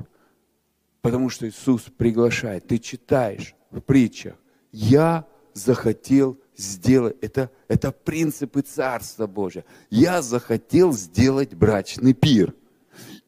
[1.01, 2.67] Потому что Иисус приглашает.
[2.67, 4.35] Ты читаешь в притчах.
[4.71, 9.65] Я захотел сделать, это, это принципы Царства Божия.
[9.89, 12.53] Я захотел сделать брачный пир.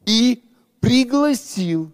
[0.06, 0.42] И
[0.80, 1.92] пригласил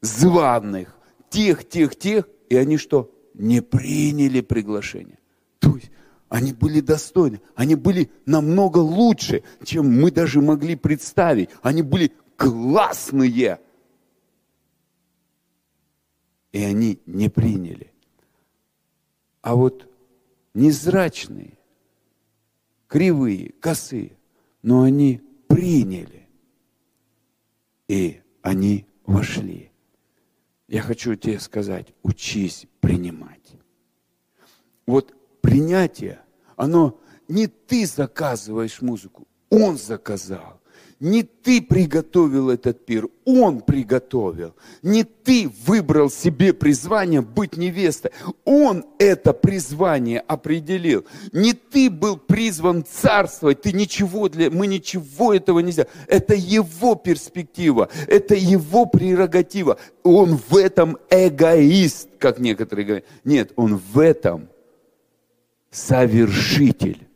[0.00, 0.96] званых,
[1.30, 3.10] тех, тех, тех, и они что?
[3.34, 5.18] Не приняли приглашение.
[5.58, 5.90] То есть
[6.28, 11.50] они были достойны, они были намного лучше, чем мы даже могли представить.
[11.62, 13.58] Они были классные.
[16.54, 17.92] И они не приняли.
[19.42, 19.92] А вот
[20.54, 21.58] незрачные,
[22.86, 24.16] кривые, косые,
[24.62, 26.28] но они приняли.
[27.88, 29.72] И они вошли.
[30.68, 33.56] Я хочу тебе сказать, учись принимать.
[34.86, 36.20] Вот принятие,
[36.54, 40.60] оно не ты заказываешь музыку, он заказал.
[41.00, 44.54] Не ты приготовил этот пир, он приготовил.
[44.82, 48.12] Не ты выбрал себе призвание быть невестой,
[48.44, 51.04] он это призвание определил.
[51.32, 55.90] Не ты был призван царствовать, ты ничего для, мы ничего этого не сделали.
[56.06, 59.78] Это его перспектива, это его прерогатива.
[60.02, 63.04] Он в этом эгоист, как некоторые говорят.
[63.24, 64.48] Нет, он в этом
[65.70, 67.06] совершитель.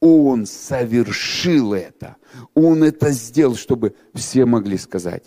[0.00, 2.16] Он совершил это.
[2.54, 5.24] Он это сделал, чтобы все могли сказать,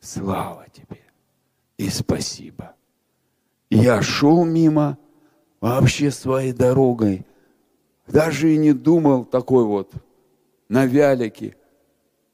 [0.00, 1.00] слава тебе
[1.76, 2.74] и спасибо.
[3.70, 4.98] Я шел мимо
[5.60, 7.26] вообще своей дорогой,
[8.08, 9.92] даже и не думал такой вот
[10.68, 11.56] на вялике.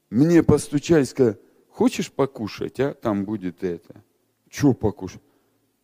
[0.09, 1.37] Мне постучали, сказали,
[1.69, 2.93] хочешь покушать, а?
[2.93, 4.03] Там будет это.
[4.49, 5.21] Че покушать?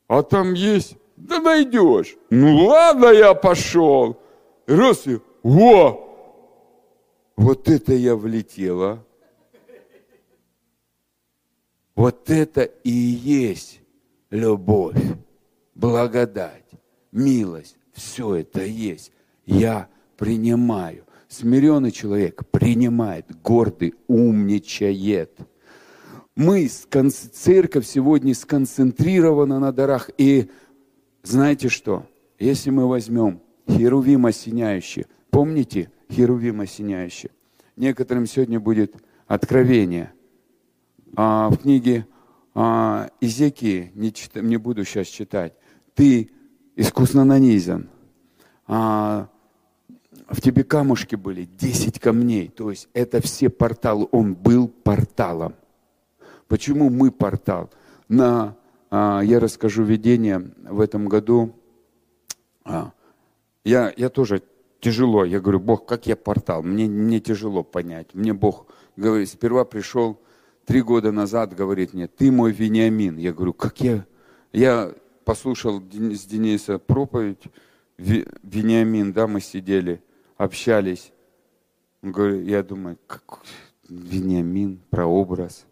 [0.08, 2.16] А там есть да найдешь.
[2.30, 4.20] Ну ладно, я пошел.
[4.66, 5.06] Раз
[5.44, 6.10] во!
[7.36, 9.06] Вот это я влетела.
[11.96, 13.82] Вот это и есть
[14.32, 14.98] любовь,
[15.76, 16.66] благодать,
[17.12, 17.78] милость.
[17.94, 19.12] Все это есть.
[19.46, 21.06] Я принимаю.
[21.28, 25.38] Смиренный человек принимает, гордый умничает.
[26.36, 30.10] Мы, церковь сегодня сконцентрирована на дарах.
[30.18, 30.50] И
[31.22, 32.08] знаете что?
[32.40, 37.32] Если мы возьмем Херувим осеняющий, помните Херувим осеняющий?
[37.76, 38.96] Некоторым сегодня будет
[39.28, 40.14] откровение.
[41.16, 42.08] А в книге
[42.54, 45.54] а, Изеки, не, чит, не буду сейчас читать,
[45.96, 46.30] ты
[46.76, 47.90] искусно нанизан,
[48.68, 49.28] а,
[50.28, 55.56] в тебе камушки были, 10 камней, то есть это все порталы, он был порталом.
[56.48, 57.72] Почему мы портал?
[58.08, 58.56] На,
[58.92, 61.56] а, я расскажу видение в этом году.
[62.64, 62.92] А,
[63.64, 64.44] я, я тоже
[64.84, 66.62] тяжело, я говорю, Бог, как я портал?
[66.62, 68.14] Мне, мне тяжело понять.
[68.14, 68.68] Мне Бог
[68.98, 70.20] говорит, сперва пришел
[70.66, 73.18] три года назад, говорит мне, ты мой Вениамин.
[73.18, 74.06] Я говорю, как я?
[74.52, 77.44] Я послушал с Дениса проповедь,
[77.98, 80.02] Вениамин, да, мы сидели,
[80.38, 81.14] общались.
[82.02, 83.40] Я думаю, как
[83.88, 85.66] Вениамин, прообраз.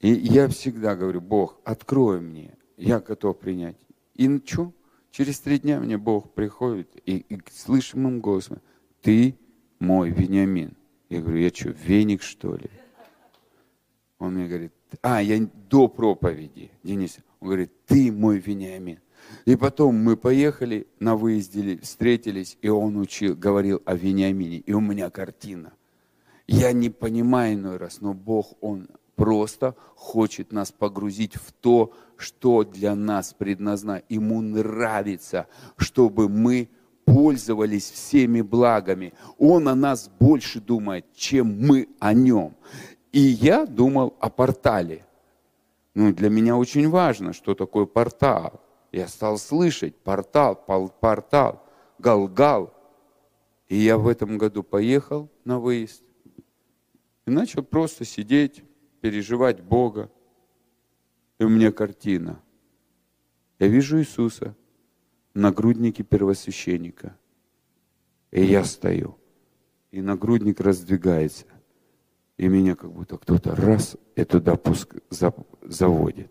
[0.00, 3.76] И я всегда говорю, Бог, открой мне, я готов принять.
[4.14, 4.72] И что?
[5.10, 8.60] Через три дня мне Бог приходит и, и слышимым голосом,
[9.02, 9.36] ты
[9.78, 10.76] мой Вениамин.
[11.08, 12.70] Я говорю, я что, веник что ли?
[14.18, 15.38] Он мне говорит, а, я
[15.70, 18.98] до проповеди, Денис, он говорит, ты мой Вениамин.
[19.44, 24.80] И потом мы поехали на выезде, встретились, и он учил, говорил о Вениамине, и у
[24.80, 25.72] меня картина.
[26.46, 28.88] Я не понимаю иной раз, но Бог, Он
[29.18, 34.04] просто хочет нас погрузить в то, что для нас предназначено.
[34.08, 36.68] Ему нравится, чтобы мы
[37.04, 39.12] пользовались всеми благами.
[39.36, 42.54] Он о нас больше думает, чем мы о нем.
[43.10, 45.04] И я думал о портале.
[45.94, 48.60] Ну, для меня очень важно, что такое портал.
[48.92, 50.54] Я стал слышать портал,
[51.00, 51.64] портал,
[51.98, 52.72] галгал.
[53.68, 56.02] И я в этом году поехал на выезд
[57.28, 58.64] и начал просто сидеть,
[59.00, 60.10] переживать Бога.
[61.38, 62.40] И у меня картина.
[63.58, 64.54] Я вижу Иисуса
[65.34, 67.16] в нагруднике первосвященника.
[68.30, 69.16] И я стою.
[69.90, 71.46] И нагрудник раздвигается.
[72.36, 74.96] И меня как будто кто-то раз и туда пуск
[75.62, 76.30] заводит.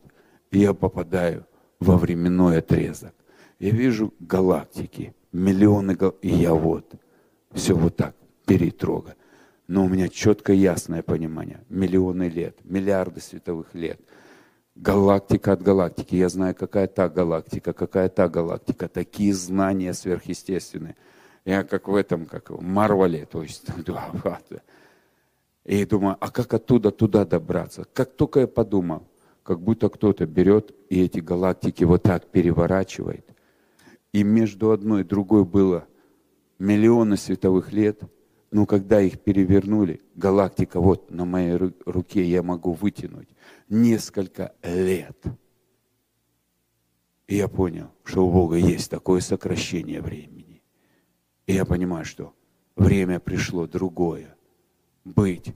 [0.51, 1.45] И я попадаю
[1.80, 3.13] во временной отрезок.
[3.59, 6.93] Я вижу галактики, миллионы галактик, и я вот,
[7.51, 8.15] все вот так,
[8.45, 9.15] перетрога.
[9.68, 11.63] Но у меня четко ясное понимание.
[11.70, 13.99] Миллионы лет, миллиарды световых лет.
[14.76, 16.15] Галактика от галактики.
[16.15, 18.88] Я знаю, какая та галактика, какая та галактика.
[18.88, 20.95] Такие знания сверхъестественные.
[21.43, 23.65] Я как в этом, как в Марвеле, то есть,
[25.65, 27.86] и думаю, а как оттуда туда добраться?
[27.93, 29.03] Как только я подумал,
[29.43, 33.26] как будто кто-то берет и эти галактики вот так переворачивает.
[34.13, 35.86] И между одной и другой было
[36.59, 38.01] миллионы световых лет.
[38.52, 43.30] Но когда их перевернули, галактика вот на моей руке я могу вытянуть
[43.70, 45.22] несколько лет.
[47.28, 50.64] И я понял, что у Бога есть такое сокращение времени.
[51.45, 52.34] И я понимаю, что
[52.76, 54.38] время пришло другое
[55.04, 55.54] быть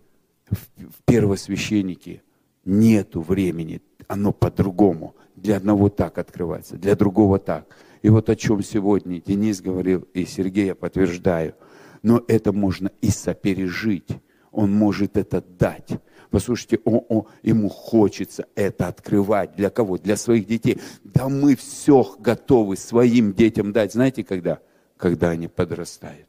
[0.49, 2.23] в первосвященнике
[2.65, 5.15] нету времени, оно по-другому.
[5.35, 7.65] Для одного так открывается, для другого так.
[8.01, 11.55] И вот о чем сегодня Денис говорил, и Сергей, я подтверждаю.
[12.03, 14.09] Но это можно и сопережить.
[14.51, 15.89] Он может это дать.
[16.29, 19.55] Послушайте, о, о, ему хочется это открывать.
[19.55, 19.97] Для кого?
[19.97, 20.79] Для своих детей.
[21.03, 23.93] Да мы все готовы своим детям дать.
[23.93, 24.59] Знаете, когда?
[24.97, 26.27] Когда они подрастают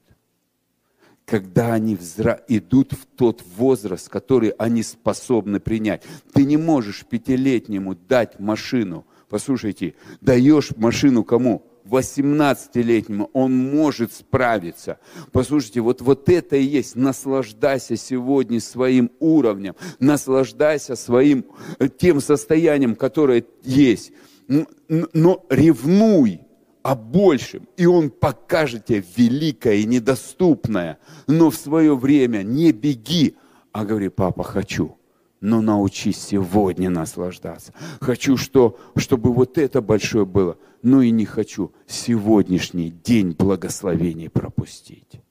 [1.24, 2.40] когда они взра...
[2.48, 6.02] идут в тот возраст, который они способны принять.
[6.34, 9.06] Ты не можешь пятилетнему дать машину.
[9.28, 11.64] Послушайте, даешь машину кому?
[11.84, 14.98] 18-летнему, он может справиться.
[15.32, 16.96] Послушайте, вот, вот это и есть.
[16.96, 21.44] Наслаждайся сегодня своим уровнем, наслаждайся своим
[21.78, 24.12] э, тем состоянием, которое есть.
[24.48, 26.40] Но ревнуй,
[26.82, 30.98] о большем, и Он покажет тебе великое и недоступное.
[31.26, 33.36] Но в свое время не беги,
[33.72, 34.96] а говори, папа, хочу,
[35.40, 37.72] но научись сегодня наслаждаться.
[38.00, 45.22] Хочу, что, чтобы вот это большое было, но и не хочу сегодняшний день благословений пропустить.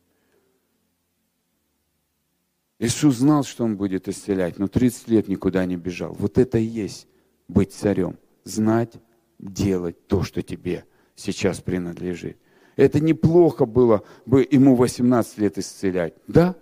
[2.79, 6.13] Иисус знал, что Он будет исцелять, но 30 лет никуда не бежал.
[6.13, 7.07] Вот это и есть
[7.47, 8.17] быть царем.
[8.43, 8.93] Знать,
[9.37, 10.85] делать то, что тебе
[11.15, 12.37] сейчас принадлежит.
[12.75, 16.55] Это неплохо было бы ему 18 лет исцелять, да?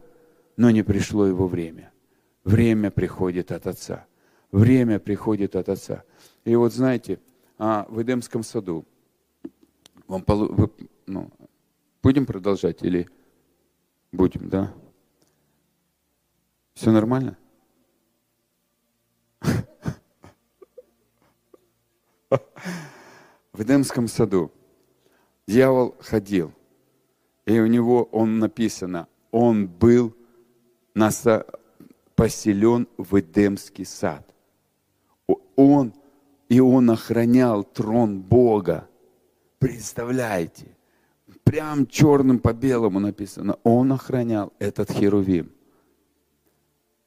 [0.57, 1.93] Но не пришло его время.
[2.43, 4.05] Время приходит от Отца.
[4.51, 6.03] Время приходит от Отца.
[6.43, 7.19] И вот знаете,
[7.89, 8.85] в Эдемском саду,
[10.07, 10.71] вам, вы,
[11.05, 11.29] ну,
[12.01, 13.07] будем продолжать или
[14.11, 14.73] будем, да?
[16.73, 17.37] Все нормально?
[23.51, 24.51] В Эдемском саду
[25.45, 26.53] дьявол ходил,
[27.45, 30.15] и у него, он написано, он был
[32.15, 34.25] поселен в Эдемский сад.
[35.55, 35.93] Он,
[36.49, 38.89] и он охранял трон Бога.
[39.59, 40.75] Представляете?
[41.43, 43.57] Прям черным по белому написано.
[43.63, 45.51] Он охранял этот херувим.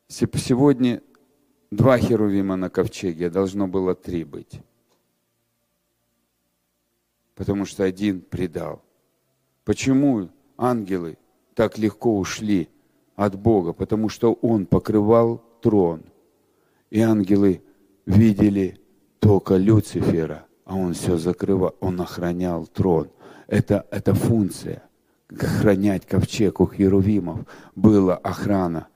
[0.08, 1.02] Сегодня
[1.70, 4.60] два херувима на ковчеге, должно было три быть.
[7.34, 8.82] Потому что один предал.
[9.64, 11.18] Почему ангелы
[11.54, 12.68] так легко ушли
[13.16, 13.72] от Бога?
[13.72, 16.04] Потому что Он покрывал трон.
[16.90, 17.62] И ангелы
[18.06, 18.81] видели
[19.22, 23.08] только Люцифера, а Он все закрывал, Он охранял трон.
[23.46, 24.82] Это, это функция.
[25.30, 27.46] Охранять ковчег у херувимов
[27.76, 28.88] была охрана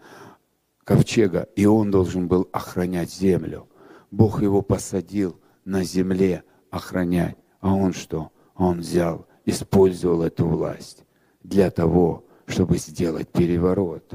[0.84, 3.68] ковчега, и он должен был охранять землю.
[4.10, 7.36] Бог его посадил на земле охранять.
[7.60, 8.32] А он что?
[8.56, 11.04] Он взял, использовал эту власть
[11.42, 14.12] для того, чтобы сделать переворот.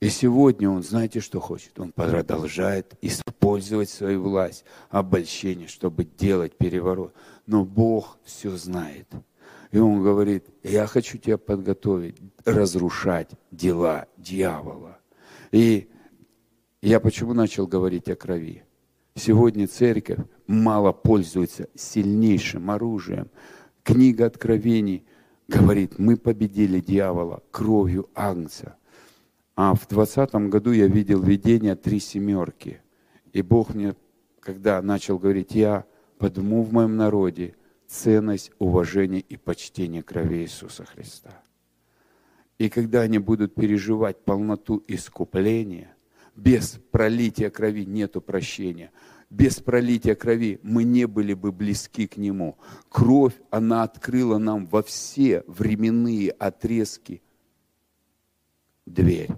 [0.00, 1.78] И сегодня он, знаете, что хочет?
[1.78, 7.12] Он продолжает использовать свою власть, обольщение, чтобы делать переворот.
[7.46, 9.06] Но Бог все знает.
[9.72, 14.98] И он говорит, я хочу тебя подготовить, разрушать дела дьявола.
[15.52, 15.90] И
[16.80, 18.64] я почему начал говорить о крови?
[19.14, 23.28] Сегодня церковь мало пользуется сильнейшим оружием.
[23.82, 25.04] Книга Откровений
[25.46, 28.76] говорит, мы победили дьявола кровью Агнца.
[29.62, 32.80] А в двадцатом году я видел видение три семерки.
[33.34, 33.94] И Бог мне,
[34.40, 35.84] когда начал говорить, я
[36.16, 37.56] подумал в моем народе
[37.86, 41.42] ценность, уважение и почтение крови Иисуса Христа.
[42.56, 45.94] И когда они будут переживать полноту искупления,
[46.34, 48.90] без пролития крови нету прощения.
[49.28, 52.56] Без пролития крови мы не были бы близки к Нему.
[52.88, 57.20] Кровь, она открыла нам во все временные отрезки
[58.86, 59.28] дверь.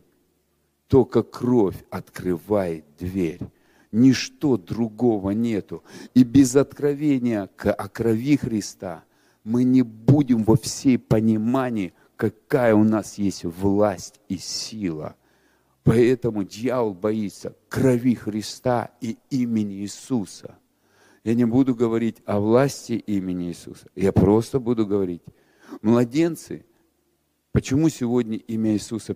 [0.93, 3.40] Только кровь открывает дверь.
[3.90, 5.82] Ничто другого нету.
[6.12, 9.03] И без откровения о крови Христа
[9.43, 15.16] мы не будем во всей понимании– какая у нас есть власть и сила.
[15.82, 20.57] Поэтому дьявол боится крови Христа и имени Иисуса.
[21.24, 23.88] Я не буду говорить о власти имени Иисуса.
[23.97, 25.22] Я просто буду говорить.
[25.80, 26.64] Младенцы,
[27.51, 29.14] почему сегодня имя Иисуса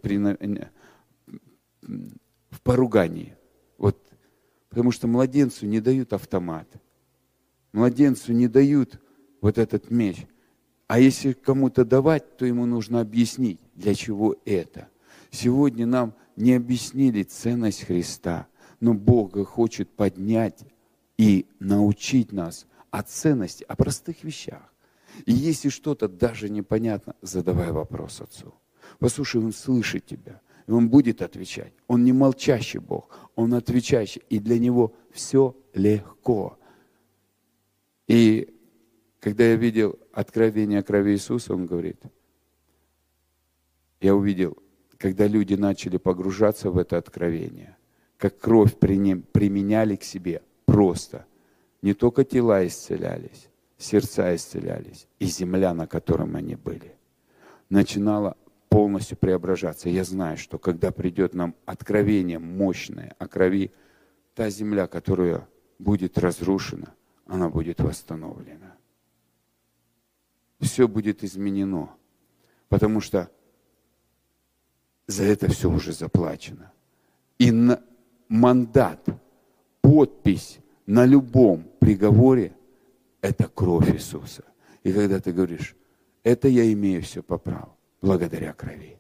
[2.50, 3.36] в поругании?
[3.78, 3.98] Вот,
[4.68, 6.68] потому что младенцу не дают автомат.
[7.72, 9.00] Младенцу не дают
[9.40, 10.26] вот этот меч.
[10.86, 14.88] А если кому-то давать, то ему нужно объяснить, для чего это.
[15.30, 18.46] Сегодня нам не объяснили ценность Христа,
[18.80, 20.60] но Бог хочет поднять
[21.18, 24.72] и научить нас о ценности, о простых вещах.
[25.24, 28.54] И если что-то даже непонятно, задавай вопрос Отцу.
[28.98, 31.72] Послушай, Он слышит тебя, и Он будет отвечать.
[31.86, 36.58] Он не молчащий Бог, Он отвечающий, и для Него все легко.
[38.08, 38.54] И
[39.20, 42.00] когда я видел откровение крови Иисуса, он говорит,
[44.00, 44.56] я увидел,
[44.98, 47.76] когда люди начали погружаться в это откровение,
[48.18, 51.26] как кровь применяли к себе просто.
[51.82, 53.48] Не только тела исцелялись,
[53.78, 56.94] сердца исцелялись, и земля, на котором они были,
[57.68, 58.36] начинала
[58.76, 59.88] полностью преображаться.
[59.88, 63.70] Я знаю, что когда придет нам откровение мощное о крови,
[64.34, 65.48] та земля, которая
[65.78, 66.92] будет разрушена,
[67.26, 68.76] она будет восстановлена
[70.60, 71.90] все будет изменено.
[72.68, 73.30] Потому что
[75.06, 76.72] за это все уже заплачено.
[77.38, 77.82] И на
[78.28, 79.06] мандат,
[79.80, 82.56] подпись на любом приговоре–
[83.20, 84.44] это кровь Иисуса.
[84.82, 85.76] И когда ты говоришь,
[86.22, 88.98] это я имею все по праву, благодаря крови.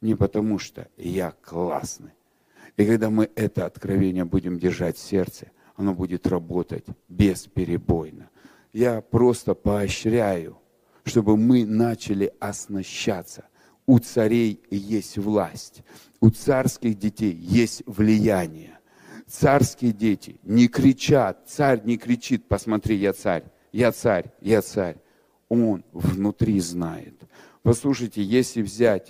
[0.00, 2.12] Не потому что я классный.
[2.76, 8.28] И когда мы это откровение будем держать в сердце, оно будет работать бесперебойно.
[8.72, 10.58] Я просто поощряю–
[11.06, 13.46] чтобы мы начали оснащаться.
[13.86, 15.82] У царей есть власть,
[16.20, 18.78] у царских детей есть влияние.
[19.28, 24.96] Царские дети не кричат, царь не кричит, посмотри, я царь, я царь, я царь.
[25.48, 27.15] Он внутри знает.
[27.66, 29.08] Послушайте, если взять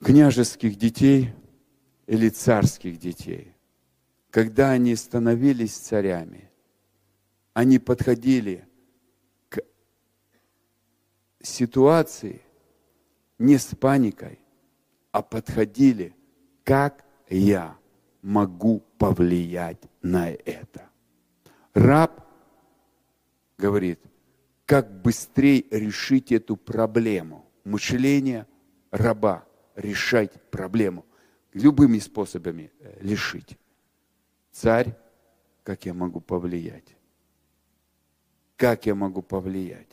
[0.00, 1.32] княжеских детей
[2.08, 3.54] или царских детей,
[4.30, 6.50] когда они становились царями,
[7.52, 8.66] они подходили
[11.40, 12.42] ситуации
[13.38, 14.40] не с паникой,
[15.12, 16.16] а подходили,
[16.64, 17.78] как я
[18.22, 20.90] могу повлиять на это.
[21.74, 22.26] Раб
[23.56, 24.00] говорит,
[24.66, 27.50] как быстрее решить эту проблему.
[27.64, 28.46] Мышление
[28.90, 31.04] раба– решать проблему.
[31.52, 33.52] Любыми способами лишить.
[33.52, 33.56] Э,
[34.52, 34.96] Царь,
[35.62, 36.96] как я могу повлиять?
[38.56, 39.92] Как я могу повлиять?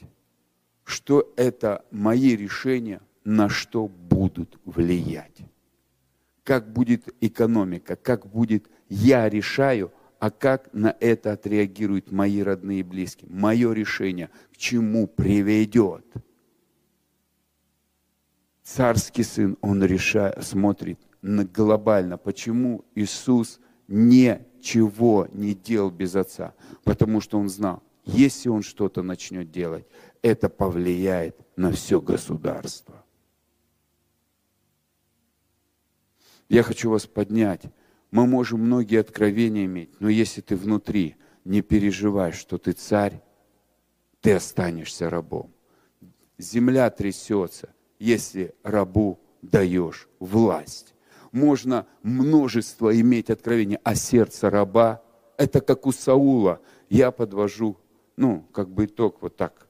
[0.84, 5.42] Что это мои решения, на что будут влиять?
[6.44, 9.92] Как будет экономика, как будет я решаю,
[10.22, 13.28] а как на это отреагируют мои родные и близкие?
[13.32, 16.06] Мое решение к чему приведет?
[18.62, 26.54] Царский сын, он решает, смотрит на глобально, почему Иисус ничего не делал без Отца.
[26.84, 29.88] Потому что он знал, если он что-то начнет делать,
[30.22, 33.04] это повлияет на все государство.
[36.48, 37.64] Я хочу вас поднять
[38.12, 43.22] мы можем многие откровения иметь, но если ты внутри не переживаешь, что ты царь,
[44.20, 45.52] ты останешься рабом.
[46.38, 50.94] Земля трясется, если рабу даешь власть.
[51.32, 55.02] Можно множество иметь откровения, а сердце раба–
[55.38, 56.60] это как у Саула.
[56.90, 57.78] Я подвожу,
[58.18, 59.68] ну, как бы итог вот так.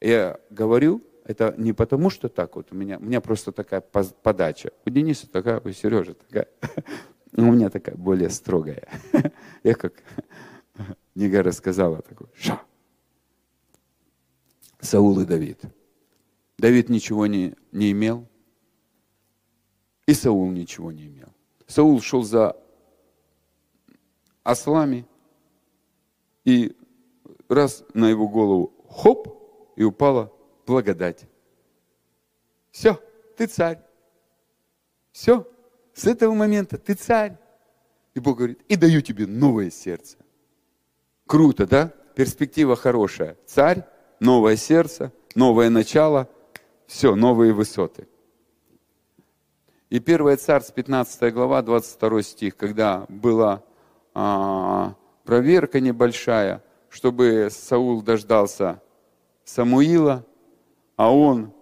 [0.00, 4.70] Я говорю, это не потому, что так вот у меня, у меня просто такая подача.
[4.86, 6.48] У Дениса такая, у Сережи такая.
[7.32, 8.88] Ну, у меня такая более строгая.
[9.62, 10.02] Я как
[11.14, 12.62] Нега рассказала такой, ша.
[14.80, 15.60] Саул и Давид.
[16.58, 18.28] Давид ничего не, не имел,
[20.06, 21.28] и Саул ничего не имел.
[21.66, 22.56] Саул шел за
[24.42, 25.06] ослами,
[26.44, 26.76] и
[27.48, 29.28] раз на его голову хоп,
[29.76, 30.32] и упала
[30.66, 31.26] благодать.
[32.70, 33.00] Все,
[33.36, 33.80] ты царь.
[35.12, 35.46] Все,
[35.94, 37.36] с этого момента ты царь.
[38.14, 40.18] И Бог говорит, и даю тебе новое сердце.
[41.26, 41.92] Круто, да?
[42.14, 43.36] Перспектива хорошая.
[43.46, 43.84] Царь,
[44.20, 46.28] новое сердце, новое начало,
[46.86, 48.06] все, новые высоты.
[49.88, 53.62] И 1 Царств, 15 глава, 22 стих, когда была
[54.14, 58.80] а, проверка небольшая, чтобы Саул дождался
[59.44, 60.24] Самуила,
[60.96, 61.52] а он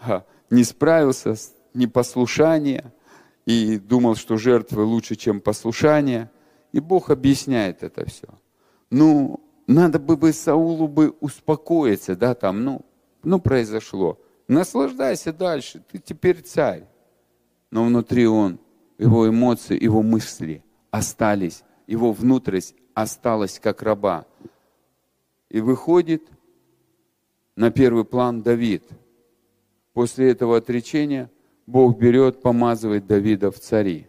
[0.00, 2.92] а, не справился с непослушанием,
[3.48, 6.30] и думал, что жертвы лучше, чем послушание.
[6.72, 8.28] И Бог объясняет это все.
[8.90, 12.84] Ну, надо бы, бы Саулу бы успокоиться, да, там, ну,
[13.22, 14.20] ну, произошло.
[14.48, 16.84] Наслаждайся дальше, ты теперь царь.
[17.70, 18.60] Но внутри он,
[18.98, 24.26] его эмоции, его мысли остались, его внутренность осталась как раба.
[25.48, 26.22] И выходит
[27.56, 28.84] на первый план Давид.
[29.94, 31.30] После этого отречения–
[31.68, 34.08] Бог берет, помазывает Давида в цари.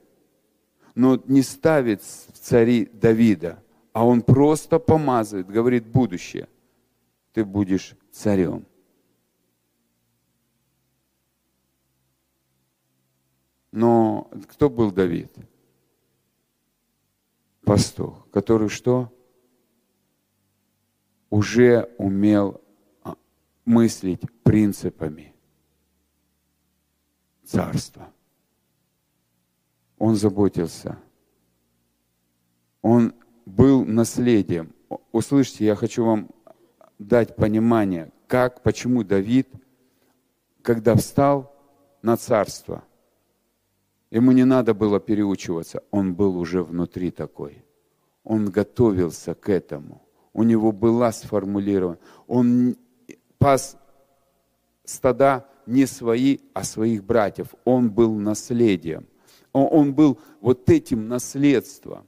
[0.95, 6.47] Но не ставит в цари Давида, а он просто помазывает, говорит будущее.
[7.33, 8.65] Ты будешь царем.
[13.73, 15.35] Но кто был Давид?
[17.65, 19.11] Пастух, который что?
[21.29, 22.61] Уже умел
[23.03, 23.17] а,
[23.65, 25.33] мыслить принципами
[27.49, 28.11] царства.
[29.97, 30.97] Он заботился.
[32.81, 33.13] Он
[33.45, 34.73] был наследием.
[35.11, 36.29] Услышьте, я хочу вам
[36.99, 39.49] дать понимание, как, почему Давид,
[40.61, 41.53] когда встал
[42.01, 42.83] на царство,
[44.11, 47.65] ему не надо было переучиваться, он был уже внутри такой.
[48.23, 50.01] Он готовился к этому.
[50.33, 51.97] У него была сформулирована.
[52.27, 52.77] Он
[53.39, 53.77] пас
[54.85, 57.53] стада не свои, а своих братьев.
[57.63, 59.07] Он был наследием.
[59.53, 62.05] Он был вот этим наследством.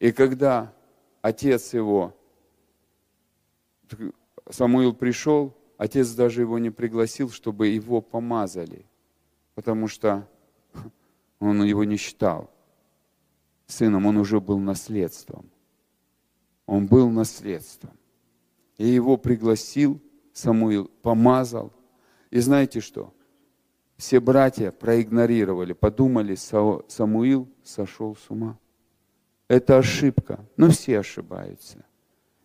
[0.00, 0.74] И когда
[1.20, 2.16] отец его,
[4.50, 8.86] Самуил пришел, отец даже его не пригласил, чтобы его помазали,
[9.54, 10.26] потому что
[11.38, 12.50] он его не считал
[13.66, 15.50] сыном, он уже был наследством.
[16.66, 17.92] Он был наследством.
[18.78, 20.00] И его пригласил
[20.32, 21.70] Самуил, помазал–
[22.32, 23.12] и знаете что?
[23.98, 28.58] Все братья проигнорировали, подумали, Самуил сошел с ума.
[29.48, 31.84] Это ошибка, но все ошибаются.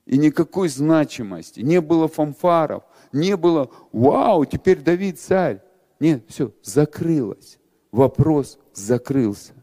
[0.06, 2.84] И никакой значимости, не было фанфаров,
[3.14, 5.64] не было «Вау, теперь Давид царь».
[6.02, 7.58] Нет, все, закрылось.
[7.92, 9.54] Вопрос закрылся.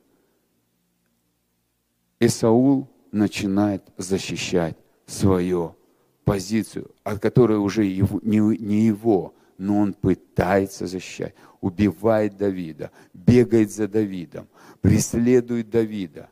[2.18, 5.76] И Саул начинает защищать свою
[6.24, 13.70] позицию, от которой уже его, не, не его, но он пытается защищать, убивает Давида, бегает
[13.72, 14.48] за Давидом,
[14.80, 16.28] преследует Давида,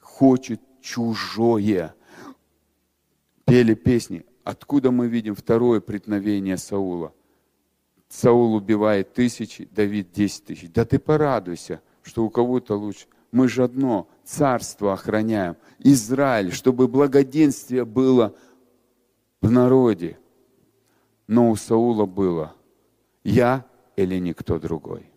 [0.00, 1.94] хочет чужое.
[3.44, 4.24] пели песни.
[4.44, 7.12] Откуда мы видим второе преткновение Саула?
[8.08, 10.70] Саул убивает тысячи, Давид десять тысяч.
[10.72, 13.06] Да ты порадуйся, что у кого-то лучше.
[13.30, 15.56] Мы же одно царство охраняем.
[15.78, 18.34] Израиль, чтобы благоденствие было
[19.42, 20.18] в народе.
[21.28, 22.54] Но у Саула было
[23.22, 23.64] я
[23.96, 25.12] или никто другой.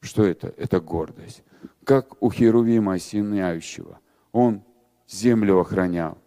[0.00, 0.52] Что это?
[0.58, 1.42] Это гордость.
[1.82, 3.98] Как у Херувима осеняющего.
[4.32, 4.62] Он
[5.08, 6.18] землю охранял.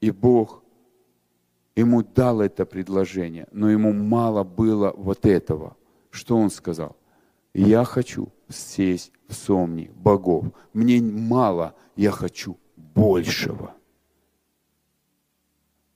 [0.00, 0.62] И Бог
[1.76, 5.76] ему дал это предложение, но ему мало было вот этого.
[6.10, 6.96] Что он сказал?
[7.52, 10.46] Я хочу сесть в сомни богов.
[10.72, 13.74] Мне мало, я хочу большего.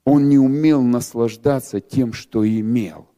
[0.04, 3.08] Он не умел наслаждаться тем, что имел.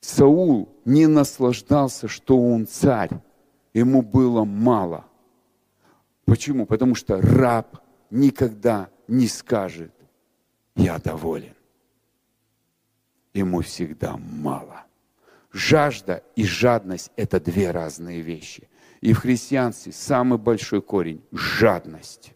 [0.00, 3.10] Саул не наслаждался, что он царь.
[3.72, 5.06] Ему было мало.
[6.24, 6.66] Почему?
[6.66, 9.92] Потому что раб никогда не скажет,
[10.76, 11.54] я доволен.
[13.32, 14.84] Ему всегда мало.
[15.52, 18.68] Жажда и жадность– это две разные вещи.
[19.00, 22.32] И в христианстве самый большой корень– жадность,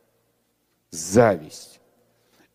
[0.91, 1.78] зависть.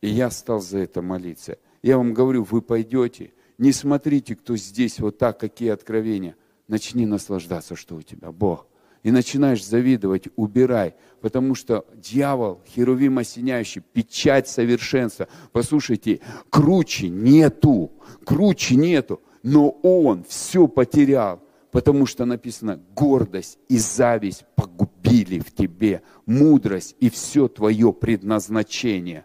[0.03, 1.57] И я стал за это молиться.
[1.81, 6.35] Я вам говорю, вы пойдете, не смотрите, кто здесь, вот так, какие откровения.
[6.67, 8.67] Начни наслаждаться, что у тебя Бог
[9.03, 15.29] и начинаешь завидовать, убирай, потому что дьявол, херувим осеняющий, печать совершенства.
[15.53, 17.89] Послушайте, круче нету,
[18.25, 21.41] круче нету, но он все потерял,
[21.71, 29.23] потому что написано, гордость и зависть погубили в тебе мудрость и все твое предназначение.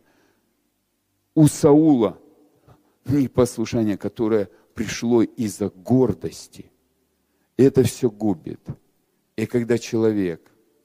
[1.38, 2.18] У Саула
[3.04, 6.72] непослушание, которое пришло из-за гордости,
[7.56, 8.58] это все губит.
[9.36, 10.40] И когда человек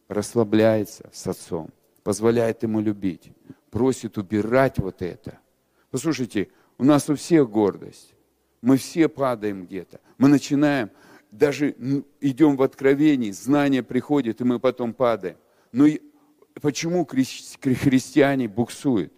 [0.07, 1.71] расслабляется с отцом,
[2.03, 3.31] позволяет ему любить,
[3.71, 5.39] просит убирать вот это.
[5.89, 8.13] Послушайте, у нас у всех гордость.
[8.61, 10.01] Мы все падаем где-то.
[10.19, 10.91] Мы начинаем,
[11.31, 11.71] даже
[12.21, 15.37] идем в откровении, знание приходит, и мы потом падаем.
[15.71, 15.87] Но
[16.61, 19.11] почему христиане буксуют?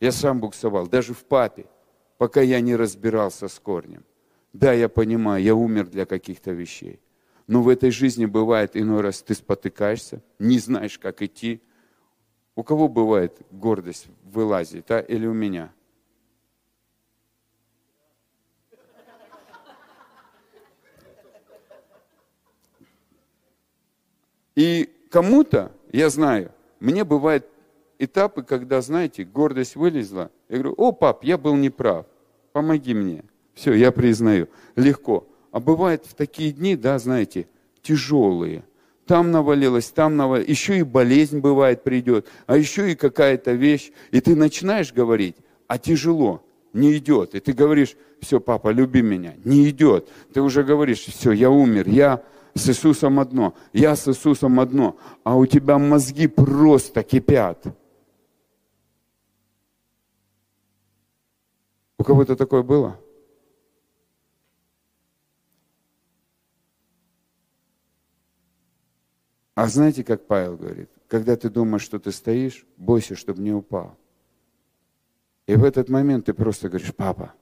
[0.00, 1.66] Я сам буксовал, даже в папе,
[2.18, 4.04] пока я не разбирался с корнем.
[4.52, 7.00] Да, я понимаю, я умер для каких-то вещей.
[7.46, 11.62] Но в этой жизни бывает иной раз ты спотыкаешься, не знаешь, как идти.
[12.54, 15.00] У кого бывает гордость вылазит, а?
[15.00, 15.72] Или у меня?
[24.54, 27.46] И кому-то, я знаю, мне бывают
[27.98, 30.30] этапы, когда, знаете, гордость вылезла.
[30.48, 32.06] Я говорю, о, пап, я был неправ,
[32.52, 33.24] помоги мне.
[33.54, 34.48] Все, я признаю.
[34.76, 35.26] Легко.
[35.50, 37.48] А бывает в такие дни, да, знаете,
[37.82, 38.64] тяжелые.
[39.06, 40.48] Там навалилось, там навалилось.
[40.48, 43.92] Еще и болезнь бывает придет, а еще и какая-то вещь.
[44.10, 45.36] И ты начинаешь говорить,
[45.66, 46.42] а тяжело,
[46.72, 47.34] не идет.
[47.34, 49.34] И ты говоришь, все, папа, люби меня.
[49.44, 50.08] Не идет.
[50.34, 52.22] Ты уже говоришь, все, я умер, я
[52.54, 54.96] с Иисусом одно, я с Иисусом одно.
[55.24, 57.64] А у тебя мозги просто кипят.
[62.06, 62.98] Кого-то такое было?
[69.54, 70.88] А знаете, как Павел говорит?
[71.08, 73.96] Когда ты думаешь, что ты стоишь, бойся, чтобы не упал.
[75.46, 77.34] И в этот момент ты просто говоришь, папа,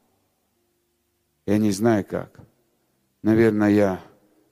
[1.47, 2.41] я не знаю как.
[3.23, 4.01] Наверное, я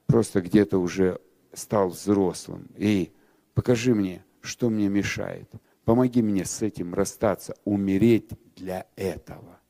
[0.07, 1.21] просто где-то уже
[1.53, 2.69] стал взрослым.
[2.77, 3.13] И
[3.55, 5.49] покажи мне, что мне мешает.
[5.85, 9.62] Помоги мне с этим расстаться, умереть для этого.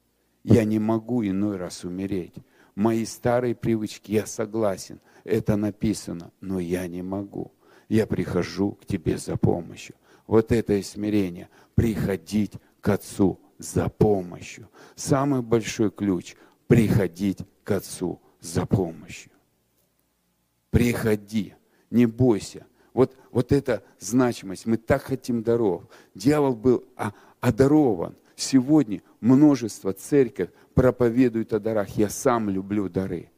[0.44, 2.34] Я не могу иной раз умереть.
[2.74, 7.52] Мои старые привычки, я согласен, это написано, но я не могу
[7.92, 9.96] я прихожу к тебе за помощью.
[10.26, 11.50] Вот это и смирение.
[11.74, 14.70] Приходить к Отцу за помощью.
[14.94, 16.34] Самый большой ключ–
[16.66, 19.30] приходить к Отцу за помощью.
[20.70, 21.54] Приходи,
[21.90, 22.64] не бойся.
[22.94, 25.82] Вот, вот эта значимость, мы так хотим даров.
[26.14, 26.84] Дьявол был
[27.40, 28.16] одарован.
[28.36, 31.90] Сегодня множество церковь проповедует о дарах.
[31.96, 33.30] Я сам люблю дары.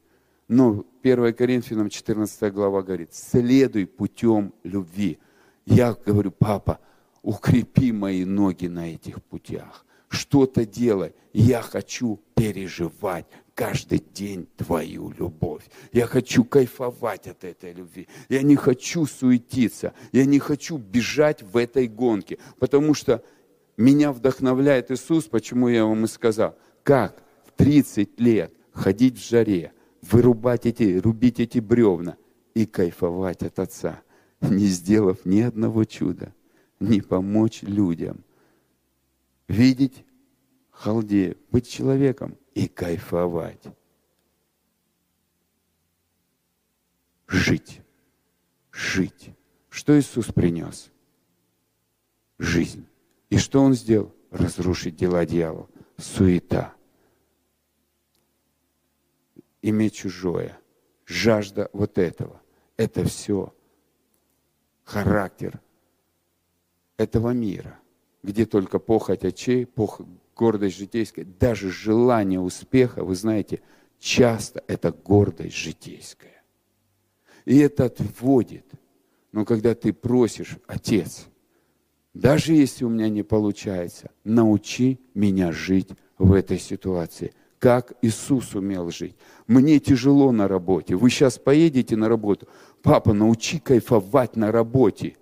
[0.47, 5.17] Но 1 Коринфянам 14 глава говорит, следуй путем любви.
[5.65, 6.79] Я говорю, папа,
[7.23, 9.85] укрепи мои ноги на этих путях.
[10.07, 11.13] Что-то делай.
[11.33, 13.25] Я хочу переживать
[13.55, 15.63] каждый день твою любовь.
[15.91, 18.07] Я хочу кайфовать от этой любви.
[18.29, 19.93] Я не хочу суетиться.
[20.11, 22.37] Я не хочу бежать в этой гонке.
[22.59, 23.23] Потому что
[23.77, 29.73] меня вдохновляет Иисус, почему я вам и сказал, как в 30 лет ходить в жаре,
[30.01, 32.17] вырубать эти, рубить эти бревна
[32.53, 34.01] и кайфовать от Отца,
[34.41, 36.33] не сделав ни одного чуда,
[36.79, 38.23] не помочь людям.
[39.47, 40.05] Видеть
[40.71, 43.63] халдею, быть человеком и кайфовать.
[47.27, 47.81] Жить.
[48.71, 49.31] Жить.
[49.69, 50.91] Что Иисус принес?
[52.37, 52.85] Жизнь.
[53.35, 54.15] И что Он сделал?
[54.31, 55.67] Разрушить дела дьявола.
[55.97, 56.73] Суета.
[59.61, 60.57] Иметь чужое.
[61.05, 62.41] Жажда вот этого.
[62.77, 63.53] Это все
[64.85, 65.59] характер
[66.95, 67.77] этого мира,
[68.23, 69.99] где только похоть очей, пох...
[70.33, 73.61] гордость житейская, даже желание успеха, вы знаете,
[73.99, 76.41] часто это гордость житейская.
[77.43, 78.65] И это отводит.
[79.33, 81.27] Но когда ты просишь, Отец,
[82.15, 88.89] даже если у меня не получается, научи меня жить в этой ситуации, как Иисус умел
[88.89, 89.17] жить.
[89.47, 90.95] Мне тяжело на работе.
[90.95, 92.47] Вы сейчас поедете на работу.
[92.81, 95.17] Папа, научи кайфовать на работе.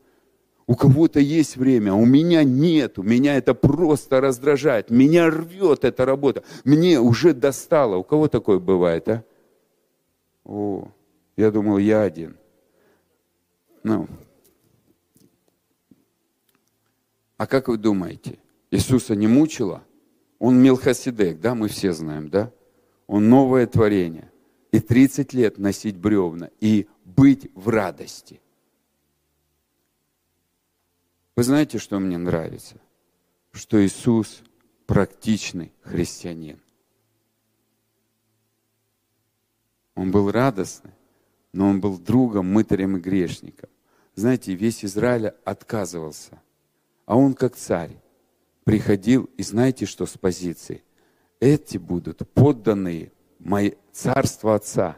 [0.68, 3.00] У кого-то есть время, а у меня нет.
[3.00, 4.92] У меня это просто раздражает.
[4.92, 6.44] Меня рвет эта работа.
[6.64, 7.96] Мне уже достало.
[7.96, 9.24] У кого такое бывает, а?
[10.46, 10.90] О,
[11.38, 12.38] я думал, я один.
[13.82, 14.08] Ну.
[17.38, 18.40] А как вы думаете,
[18.72, 19.84] Иисуса не мучило?
[20.40, 22.52] Он Мелхоседек, да, мы все знаем, да?
[23.08, 24.32] Он новое творение.
[24.72, 28.42] И 30 лет носить бревна, и быть в радости.
[31.36, 32.76] Вы знаете, что мне нравится?
[33.52, 34.42] Что Иисус
[34.86, 36.60] практичный христианин.
[39.96, 40.92] Он был радостный,
[41.52, 43.70] но он был другом, мытарем и грешником.
[44.16, 46.42] Знаете, весь Израиль отказывался.
[47.06, 47.92] А он как царь
[48.64, 50.84] приходил, и знаете, что с позиции?
[51.40, 54.98] Эти будут подданные мои царства Отца.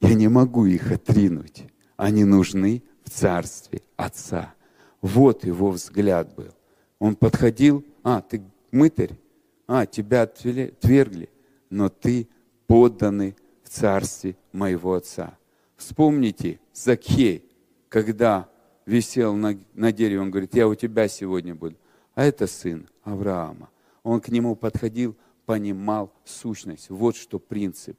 [0.00, 1.64] Я не могу их отринуть.
[1.96, 4.54] Они нужны в царстве Отца.
[5.00, 6.54] Вот его взгляд был.
[6.98, 9.18] Он подходил, а, ты мытарь,
[9.66, 11.30] а, тебя отвергли,
[11.70, 12.28] но ты
[12.66, 15.38] подданный в царстве моего отца.
[15.76, 17.44] Вспомните Закхей,
[17.88, 18.48] когда
[18.88, 21.76] висел на, на дереве, он говорит, я у тебя сегодня буду.
[22.14, 23.68] А это сын Авраама.
[24.02, 25.14] Он к нему подходил,
[25.44, 26.88] понимал сущность.
[26.88, 27.98] Вот что принцип.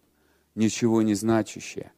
[0.56, 1.92] Ничего не значащее.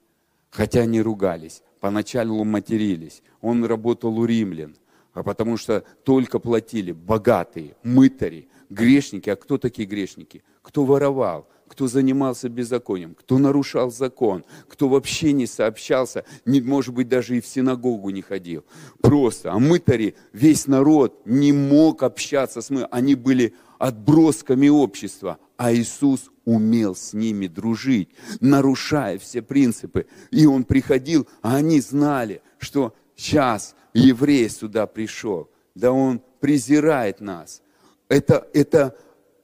[0.50, 3.24] Хотя они ругались, поначалу матерились.
[3.40, 4.76] Он работал у римлян,
[5.14, 9.30] а потому что только платили богатые, мытари, грешники.
[9.30, 10.44] А кто такие грешники?
[10.62, 17.08] Кто воровал, кто занимался беззаконием, кто нарушал закон, кто вообще не сообщался, не, может быть,
[17.08, 18.66] даже и в синагогу не ходил.
[19.00, 19.54] Просто.
[19.54, 22.84] А мытари, весь народ не мог общаться с мы.
[22.92, 25.40] Они были отбросками общества.
[25.56, 28.10] А Иисус умел с ними дружить,
[28.42, 30.08] нарушая все принципы.
[30.30, 37.62] И Он приходил, а они знали, что сейчас еврей сюда пришел, да он презирает нас.
[38.10, 38.98] Это, это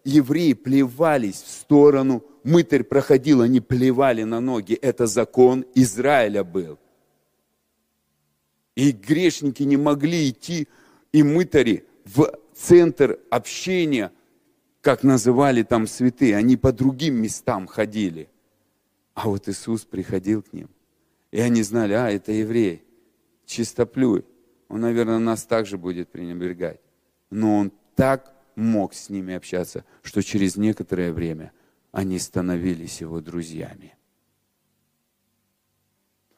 [0.07, 4.73] евреи плевались в сторону, мытарь проходил, они плевали на ноги.
[4.73, 6.79] Это закон Израиля был.
[8.75, 10.67] И грешники не могли идти,
[11.11, 14.11] и мытари в центр общения,
[14.81, 18.29] как называли там святые, они по другим местам ходили.
[19.13, 20.69] А вот Иисус приходил к ним.
[21.31, 22.83] И они знали, а, это еврей,
[23.45, 24.23] чистоплюй
[24.69, 26.79] он, наверное, нас также будет пренебрегать.
[27.29, 31.53] Но он так мог с ними общаться, что через некоторое время
[31.91, 33.95] они становились его друзьями.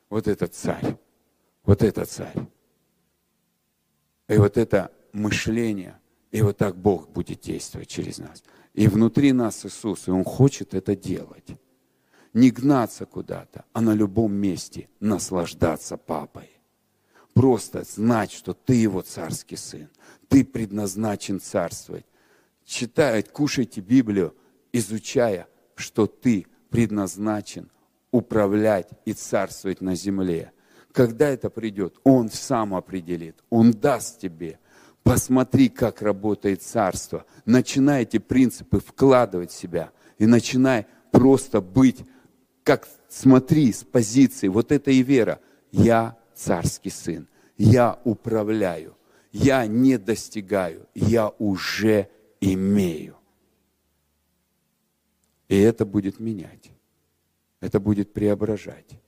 [0.10, 0.98] Вот этот царь,
[1.64, 2.36] вот этот царь.
[4.28, 6.00] И вот это мышление,
[6.32, 8.44] и вот так Бог будет действовать через нас.
[8.74, 11.48] И внутри нас Иисус, и Он хочет это делать.
[12.34, 16.50] Не гнаться куда-то, а на любом месте наслаждаться папой
[17.40, 19.88] просто знать, что ты его царский сын.
[20.28, 22.06] Ты предназначен царствовать.
[22.70, 24.36] Читать, кушайте Библию,
[24.72, 27.72] изучая, что ты предназначен
[28.12, 30.52] управлять и царствовать на земле.
[30.92, 34.60] Когда это придет, Он сам определит, Он даст тебе.
[35.02, 37.26] Посмотри, как работает царство.
[37.44, 39.90] Начинай эти принципы вкладывать в себя
[40.20, 42.06] и начинай просто быть,
[42.64, 45.40] как смотри с позиции, вот это и вера.
[45.72, 47.28] Я царский сын.
[47.58, 48.96] Я управляю.
[49.32, 50.86] Я не достигаю.
[50.94, 52.10] Я уже
[52.42, 53.18] имею.
[55.48, 56.72] И это будет менять.
[57.60, 59.00] Это будет преображать.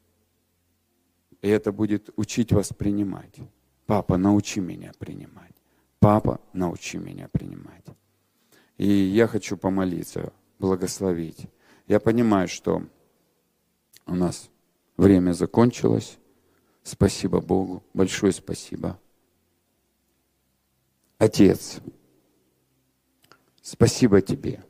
[1.41, 3.39] И это будет учить вас принимать.
[3.86, 5.55] Папа, научи меня принимать.
[5.99, 7.86] Папа, научи меня принимать.
[8.77, 11.47] И я хочу помолиться, благословить.
[11.88, 12.84] Я понимаю, что
[14.07, 14.49] у нас
[14.97, 16.17] время закончилось.
[16.84, 18.99] Спасибо Богу, большое спасибо.
[21.17, 21.79] Отец,
[23.62, 24.64] Спасибо Тебе,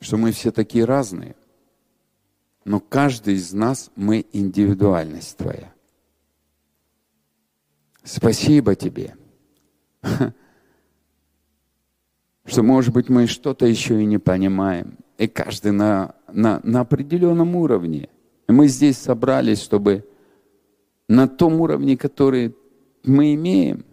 [0.00, 1.34] что мы все такие разные,
[2.64, 5.72] но каждый из нас, мы индивидуальность Твоя.
[8.04, 9.16] Спасибо Тебе,
[12.44, 17.56] что, может быть, мы что-то еще и не понимаем, и каждый на, на, на определенном
[17.56, 18.10] уровне.
[18.48, 20.06] Мы здесь собрались, чтобы
[21.08, 22.54] на том уровне, который
[23.04, 23.84] мы имеем,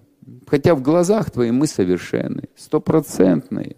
[0.48, 3.78] хотя в глазах Твоих мы совершенны, стопроцентные,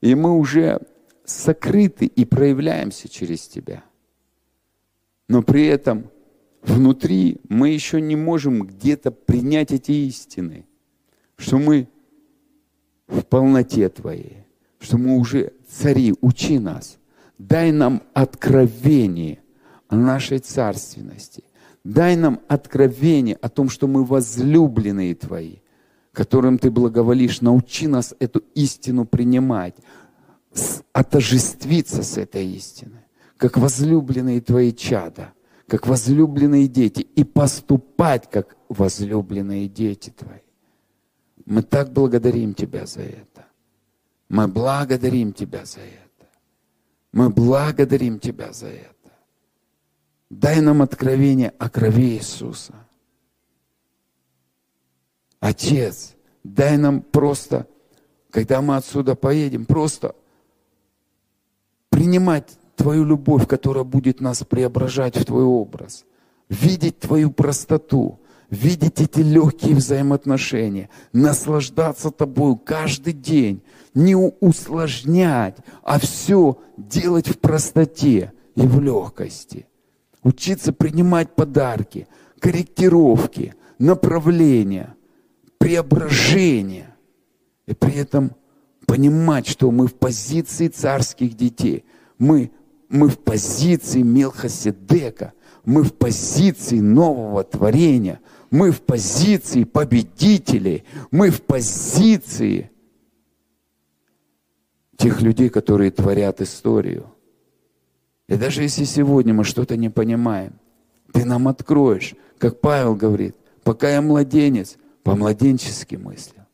[0.00, 0.80] и мы уже
[1.24, 3.84] сокрыты и проявляемся через Тебя.
[5.28, 6.10] Но при этом
[6.62, 10.66] внутри мы еще не можем где-то принять эти истины,
[11.36, 11.88] что мы
[13.06, 14.44] в полноте Твоей,
[14.78, 16.98] что мы уже цари, учи нас,
[17.38, 19.40] дай нам откровение
[19.88, 21.44] о нашей царственности,
[21.84, 25.56] дай нам откровение о том, что мы возлюбленные Твои,
[26.18, 29.76] которым Ты благоволишь, научи нас эту истину принимать,
[30.92, 33.06] отожествиться с этой истиной,
[33.36, 35.32] как возлюбленные Твои чада,
[35.68, 40.40] как возлюбленные дети, и поступать, как возлюбленные дети Твои.
[41.46, 43.46] Мы так благодарим Тебя за это.
[44.28, 46.26] Мы благодарим Тебя за это.
[47.12, 49.12] Мы благодарим Тебя за это.
[50.30, 52.87] Дай нам откровение о крови Иисуса.
[55.40, 57.66] Отец, дай нам просто,
[58.30, 60.14] когда мы отсюда поедем, просто
[61.90, 66.04] принимать Твою любовь, которая будет нас преображать в Твой образ,
[66.48, 68.20] видеть Твою простоту,
[68.50, 73.62] видеть эти легкие взаимоотношения, наслаждаться Тобою каждый день,
[73.94, 79.66] не усложнять, а все делать в простоте и в легкости.
[80.22, 82.06] Учиться принимать подарки,
[82.40, 84.94] корректировки, направления,
[85.58, 86.96] преображения.
[87.66, 88.32] И при этом
[88.86, 91.84] понимать, что мы в позиции царских детей.
[92.18, 92.50] Мы,
[92.88, 95.32] мы в позиции Мелхоседека.
[95.64, 102.70] Мы в позиции нового творения– мы в позиции победителей, мы в позиции
[104.96, 107.06] тех людей, которые творят историю.
[108.28, 110.54] И даже если сегодня мы что-то не понимаем,
[111.12, 114.76] ты нам откроешь, как Павел говорит, пока я младенец,
[115.12, 116.46] по-младенчески мыслю.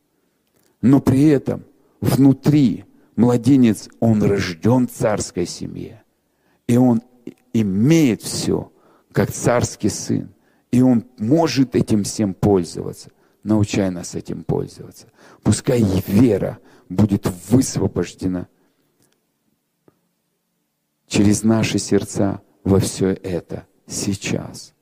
[0.80, 1.64] Но при этом
[2.00, 2.84] внутри
[3.16, 6.02] младенец, он рожден в царской семье.
[6.66, 7.02] И он
[7.52, 8.70] имеет все,
[9.12, 10.34] как царский сын.
[10.70, 13.11] И Он может этим всем пользоваться.
[13.44, 15.07] Научай нас этим пользоваться.
[15.42, 18.48] Пускай вера будет высвобождена
[21.07, 24.74] через наши сердца во все это сейчас.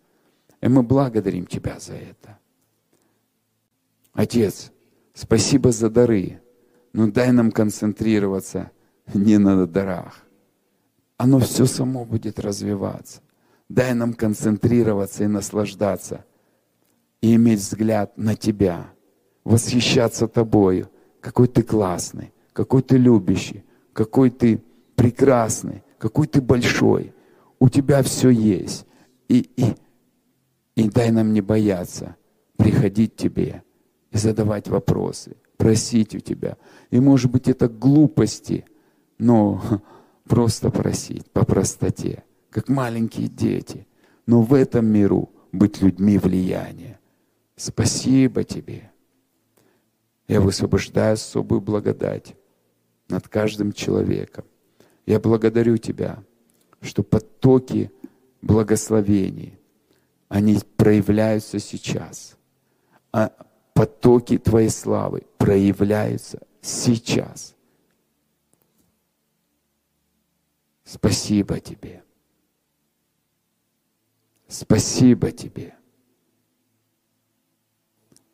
[0.62, 2.38] И мы благодарим Тебя за это.
[4.12, 4.72] Отец,
[5.14, 6.40] спасибо за дары,
[6.92, 8.70] но дай нам концентрироваться
[9.14, 10.24] не на дарах.
[11.16, 13.20] Оно все само будет развиваться.
[13.68, 16.26] Дай нам концентрироваться и наслаждаться,
[17.22, 18.92] и иметь взгляд на Тебя,
[19.44, 20.90] восхищаться Тобою,
[21.20, 24.62] какой Ты классный, какой Ты любящий, какой Ты
[24.94, 27.14] прекрасный, какой Ты большой.
[27.58, 28.84] У Тебя все есть.
[29.28, 29.74] И, и,
[30.74, 32.16] и дай нам не бояться
[32.58, 33.62] приходить к Тебе
[34.12, 36.56] и задавать вопросы, просить у Тебя.
[36.90, 38.64] И может быть это глупости,
[39.18, 39.62] но
[40.24, 43.86] просто просить по простоте как маленькие дети,
[44.26, 47.00] но в этом миру быть людьми влияния.
[47.56, 48.90] Спасибо тебе.
[50.28, 52.34] Я высвобождаю особую благодать
[53.08, 54.44] над каждым человеком.
[55.06, 56.22] Я благодарю Тебя,
[56.80, 57.90] что потоки
[58.40, 59.58] благословений,
[60.28, 62.36] они проявляются сейчас.
[63.12, 63.32] А
[63.74, 67.54] потоки Твоей славы проявляются сейчас.
[70.84, 72.02] Спасибо Тебе.
[74.52, 75.74] Спасибо тебе.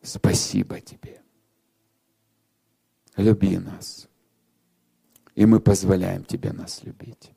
[0.03, 1.23] Спасибо тебе.
[3.17, 4.09] Люби нас.
[5.37, 7.31] И мы позволяем тебе нас любить.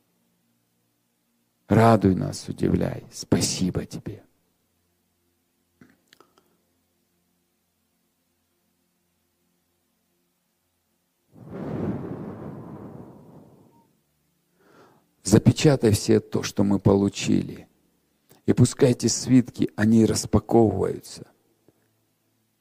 [1.67, 3.05] Радуй нас, удивляй.
[3.11, 4.23] Спасибо тебе.
[15.24, 17.67] Запечатай все то, что мы получили–
[18.45, 21.28] и пускай эти свитки, они распаковываются.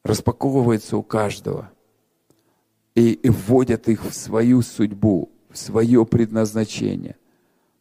[0.03, 1.71] Распаковываются у каждого.
[2.95, 7.15] И, и вводят их в свою судьбу, в свое предназначение,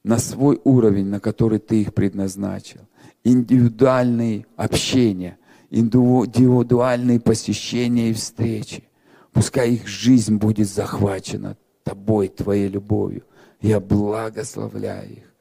[0.04, 2.80] на свой уровень, на который ты их предназначил.
[3.24, 5.38] Индивидуальные общения,
[5.70, 8.84] индивидуальные посещения и встречи.
[9.32, 13.24] Пускай их жизнь будет захвачена тобой, твоей любовью.
[13.60, 15.34] Я благословляю их.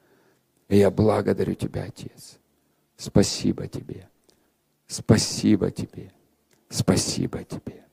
[0.68, 2.38] И я благодарю Тебя, Отец.
[2.96, 4.08] Спасибо Тебе.
[4.86, 6.12] Спасибо Тебе.
[6.68, 7.84] Спасибо Тебе.